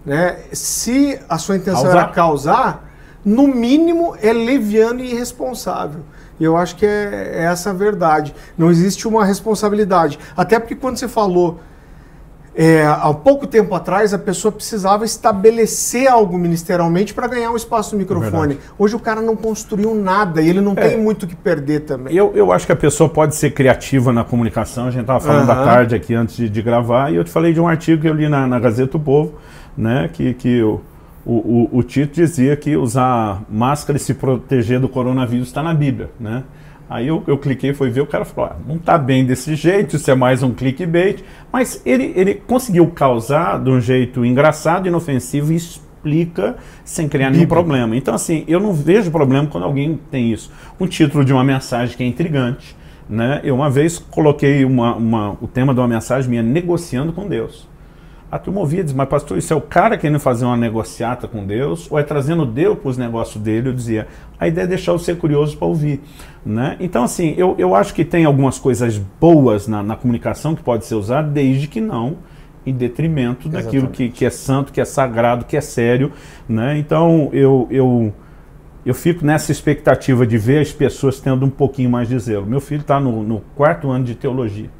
Né? 0.06 0.38
Se 0.52 1.18
a 1.28 1.38
sua 1.38 1.56
intenção 1.56 1.82
causar. 1.82 1.98
era 1.98 2.08
causar, 2.08 2.93
no 3.24 3.48
mínimo 3.48 4.14
é 4.20 4.32
leviano 4.32 5.00
e 5.00 5.12
irresponsável. 5.12 6.00
E 6.38 6.44
eu 6.44 6.56
acho 6.56 6.76
que 6.76 6.84
é, 6.84 7.32
é 7.34 7.44
essa 7.44 7.70
a 7.70 7.72
verdade. 7.72 8.34
Não 8.58 8.70
existe 8.70 9.06
uma 9.06 9.24
responsabilidade. 9.24 10.18
Até 10.36 10.58
porque 10.58 10.74
quando 10.74 10.96
você 10.96 11.08
falou 11.08 11.60
é, 12.56 12.86
há 12.86 13.12
pouco 13.12 13.48
tempo 13.48 13.74
atrás, 13.74 14.14
a 14.14 14.18
pessoa 14.18 14.52
precisava 14.52 15.04
estabelecer 15.04 16.06
algo 16.06 16.38
ministerialmente 16.38 17.12
para 17.12 17.26
ganhar 17.26 17.50
um 17.50 17.56
espaço 17.56 17.94
no 17.94 17.98
microfone. 17.98 18.54
É 18.54 18.58
Hoje 18.78 18.94
o 18.94 19.00
cara 19.00 19.20
não 19.20 19.34
construiu 19.34 19.92
nada 19.92 20.40
e 20.40 20.48
ele 20.48 20.60
não 20.60 20.72
é. 20.76 20.88
tem 20.88 21.00
muito 21.00 21.24
o 21.24 21.26
que 21.26 21.34
perder 21.34 21.80
também. 21.80 22.14
Eu, 22.14 22.32
eu 22.34 22.52
acho 22.52 22.64
que 22.64 22.72
a 22.72 22.76
pessoa 22.76 23.10
pode 23.10 23.34
ser 23.34 23.50
criativa 23.50 24.12
na 24.12 24.22
comunicação. 24.22 24.86
A 24.86 24.90
gente 24.92 25.00
estava 25.00 25.18
falando 25.18 25.40
uhum. 25.40 25.46
da 25.46 25.64
tarde 25.64 25.96
aqui 25.96 26.14
antes 26.14 26.36
de, 26.36 26.48
de, 26.48 26.62
gravar 26.62 27.12
e 27.12 27.16
eu 27.16 27.24
te 27.24 27.30
falei 27.30 27.52
de 27.52 27.60
um 27.60 27.66
artigo 27.66 28.02
que 28.02 28.08
eu 28.08 28.14
li 28.14 28.28
na, 28.28 28.46
na 28.46 28.60
Gazeta 28.60 28.92
do 28.92 29.00
Povo, 29.00 29.34
né, 29.76 30.08
que, 30.12 30.34
que 30.34 30.62
o, 30.62 30.80
o, 31.26 31.68
o, 31.74 31.78
o 31.78 31.82
Tito 31.82 32.14
dizia 32.14 32.56
que 32.56 32.76
usar 32.76 33.42
máscara 33.48 33.96
e 33.96 34.00
se 34.00 34.14
proteger 34.14 34.78
do 34.78 34.88
coronavírus 34.88 35.48
está 35.48 35.62
na 35.62 35.72
Bíblia, 35.72 36.10
né? 36.20 36.44
Aí 36.88 37.08
eu, 37.08 37.24
eu 37.26 37.38
cliquei, 37.38 37.72
fui 37.72 37.88
ver, 37.90 38.02
o 38.02 38.06
cara 38.06 38.24
falou, 38.26 38.50
ah, 38.50 38.56
não 38.68 38.76
está 38.76 38.98
bem 38.98 39.24
desse 39.24 39.54
jeito, 39.54 39.96
isso 39.96 40.10
é 40.10 40.14
mais 40.14 40.42
um 40.42 40.52
clickbait. 40.52 41.24
Mas 41.50 41.80
ele, 41.84 42.12
ele 42.14 42.34
conseguiu 42.34 42.86
causar 42.88 43.58
de 43.58 43.70
um 43.70 43.80
jeito 43.80 44.24
engraçado, 44.24 44.86
inofensivo 44.86 45.52
e 45.52 45.56
explica 45.56 46.56
sem 46.84 47.08
criar 47.08 47.30
nenhum 47.30 47.46
problema. 47.46 47.96
Então, 47.96 48.14
assim, 48.14 48.44
eu 48.46 48.60
não 48.60 48.74
vejo 48.74 49.10
problema 49.10 49.48
quando 49.48 49.64
alguém 49.64 49.98
tem 50.10 50.30
isso. 50.30 50.52
Um 50.78 50.86
título 50.86 51.24
de 51.24 51.32
uma 51.32 51.42
mensagem 51.42 51.96
que 51.96 52.02
é 52.02 52.06
intrigante. 52.06 52.76
Né? 53.08 53.40
Eu 53.42 53.54
uma 53.54 53.70
vez 53.70 53.98
coloquei 53.98 54.64
uma, 54.64 54.94
uma, 54.94 55.38
o 55.40 55.48
tema 55.48 55.72
de 55.72 55.80
uma 55.80 55.88
mensagem 55.88 56.28
minha 56.28 56.42
negociando 56.42 57.12
com 57.12 57.26
Deus. 57.26 57.66
A 58.34 58.38
turma 58.40 58.58
ouvia 58.58 58.80
e 58.80 58.82
diz, 58.82 58.92
mas 58.92 59.08
pastor, 59.08 59.38
isso 59.38 59.52
é 59.52 59.56
o 59.56 59.60
cara 59.60 59.96
querendo 59.96 60.18
fazer 60.18 60.44
uma 60.44 60.56
negociata 60.56 61.28
com 61.28 61.46
Deus 61.46 61.88
ou 61.88 62.00
é 62.00 62.02
trazendo 62.02 62.44
Deus 62.44 62.76
para 62.76 62.88
os 62.88 62.98
negócios 62.98 63.40
dele? 63.40 63.68
Eu 63.68 63.72
dizia, 63.72 64.08
a 64.40 64.48
ideia 64.48 64.64
é 64.64 64.66
deixar 64.66 64.92
o 64.92 64.98
ser 64.98 65.18
curioso 65.18 65.56
para 65.56 65.68
ouvir. 65.68 66.00
Né? 66.44 66.76
Então, 66.80 67.04
assim, 67.04 67.36
eu, 67.38 67.54
eu 67.58 67.76
acho 67.76 67.94
que 67.94 68.04
tem 68.04 68.24
algumas 68.24 68.58
coisas 68.58 68.98
boas 68.98 69.68
na, 69.68 69.84
na 69.84 69.94
comunicação 69.94 70.56
que 70.56 70.64
pode 70.64 70.84
ser 70.84 70.96
usada, 70.96 71.30
desde 71.30 71.68
que 71.68 71.80
não 71.80 72.16
em 72.66 72.74
detrimento 72.74 73.46
Exatamente. 73.46 73.64
daquilo 73.66 73.88
que, 73.88 74.08
que 74.08 74.24
é 74.24 74.30
santo, 74.30 74.72
que 74.72 74.80
é 74.80 74.84
sagrado, 74.84 75.44
que 75.44 75.56
é 75.56 75.60
sério. 75.60 76.10
Né? 76.48 76.76
Então, 76.76 77.30
eu, 77.32 77.68
eu, 77.70 78.12
eu 78.84 78.94
fico 78.94 79.24
nessa 79.24 79.52
expectativa 79.52 80.26
de 80.26 80.36
ver 80.38 80.58
as 80.58 80.72
pessoas 80.72 81.20
tendo 81.20 81.46
um 81.46 81.50
pouquinho 81.50 81.88
mais 81.88 82.08
de 82.08 82.18
zelo. 82.18 82.44
Meu 82.44 82.60
filho 82.60 82.80
está 82.80 82.98
no, 82.98 83.22
no 83.22 83.42
quarto 83.54 83.92
ano 83.92 84.04
de 84.04 84.16
teologia. 84.16 84.70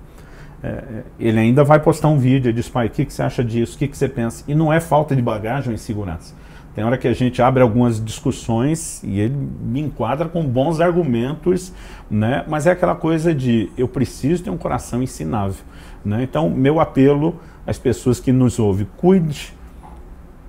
É, 0.65 0.67
é, 0.67 1.03
ele 1.21 1.39
ainda 1.39 1.63
vai 1.63 1.79
postar 1.79 2.09
um 2.09 2.19
vídeo 2.19 2.49
e 2.49 2.53
diz, 2.53 2.71
pai, 2.71 2.87
o 2.87 2.91
que, 2.91 3.05
que 3.05 3.13
você 3.13 3.23
acha 3.23 3.45
disso? 3.45 3.77
O 3.77 3.79
que, 3.79 3.87
que 3.87 3.99
você 3.99 4.09
pensa? 4.09 4.43
E 4.49 4.55
não 4.55 4.73
é 4.73 4.81
falta 4.81 5.15
de 5.15 5.21
bagagem 5.21 5.69
ou 5.69 5.75
insegurança. 5.75 6.35
Tem 6.75 6.83
hora 6.83 6.97
que 6.97 7.07
a 7.07 7.13
gente 7.13 7.43
abre 7.43 7.63
algumas 7.63 8.03
discussões 8.03 9.03
e 9.05 9.21
ele 9.21 9.37
me 9.37 9.81
enquadra 9.81 10.27
com 10.27 10.43
bons 10.43 10.81
argumentos, 10.81 11.71
né? 12.11 12.45
mas 12.49 12.67
é 12.67 12.71
aquela 12.71 12.95
coisa 12.95 13.35
de 13.35 13.71
eu 13.77 13.87
preciso 13.87 14.43
ter 14.43 14.51
um 14.51 14.57
coração 14.57 15.03
ensinável. 15.03 15.63
Né? 16.03 16.23
Então, 16.23 16.49
meu 16.49 16.81
apelo 16.81 17.39
às 17.67 17.79
pessoas 17.79 18.19
que 18.19 18.33
nos 18.33 18.59
ouvem, 18.59 18.89
cuide 18.97 19.55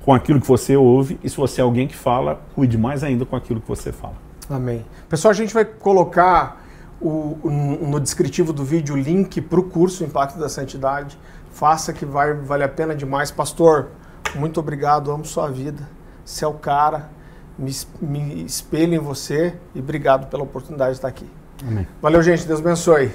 com 0.04 0.13
aquilo 0.13 0.39
que 0.39 0.47
você 0.47 0.78
ouve 0.78 1.19
e 1.23 1.30
se 1.30 1.36
você 1.36 1.60
é 1.60 1.63
alguém 1.63 1.88
que 1.88 1.95
fala, 1.95 2.41
cuide 2.56 2.78
mais 2.78 3.04
ainda 3.04 3.25
com 3.25 3.36
aquilo 3.36 3.60
que 3.60 3.67
você 3.67 3.91
fala. 3.91 4.15
Amém. 4.49 4.86
Pessoal, 5.10 5.32
a 5.32 5.36
gente 5.36 5.54
vai 5.54 5.65
colocar 5.65 6.64
o, 7.02 7.38
no 7.50 8.00
descritivo 8.00 8.54
do 8.54 8.64
vídeo 8.64 8.96
o 8.96 8.98
link 8.98 9.42
para 9.42 9.60
o 9.60 9.64
curso 9.64 10.04
Impacto 10.04 10.40
da 10.40 10.50
Santidade. 10.50 11.18
Faça 11.52 11.94
que 11.94 12.06
vai 12.06 12.34
vale 12.34 12.64
a 12.64 12.70
pena 12.70 12.96
demais. 12.96 13.32
Pastor, 13.32 13.90
muito 14.36 14.60
obrigado, 14.60 15.12
amo 15.12 15.26
sua 15.26 15.50
vida. 15.50 15.88
Você 16.24 16.44
é 16.44 16.48
o 16.48 16.54
cara, 16.54 17.10
me, 17.58 17.72
me 18.02 18.44
espelho 18.46 18.96
em 18.96 19.00
você 19.00 19.56
e 19.74 19.80
obrigado 19.80 20.30
pela 20.30 20.44
oportunidade 20.44 20.92
de 20.92 20.98
estar 20.98 21.08
aqui. 21.08 21.30
Amém. 21.66 21.88
Valeu, 22.02 22.22
gente. 22.22 22.46
Deus 22.46 22.60
abençoe. 22.60 23.12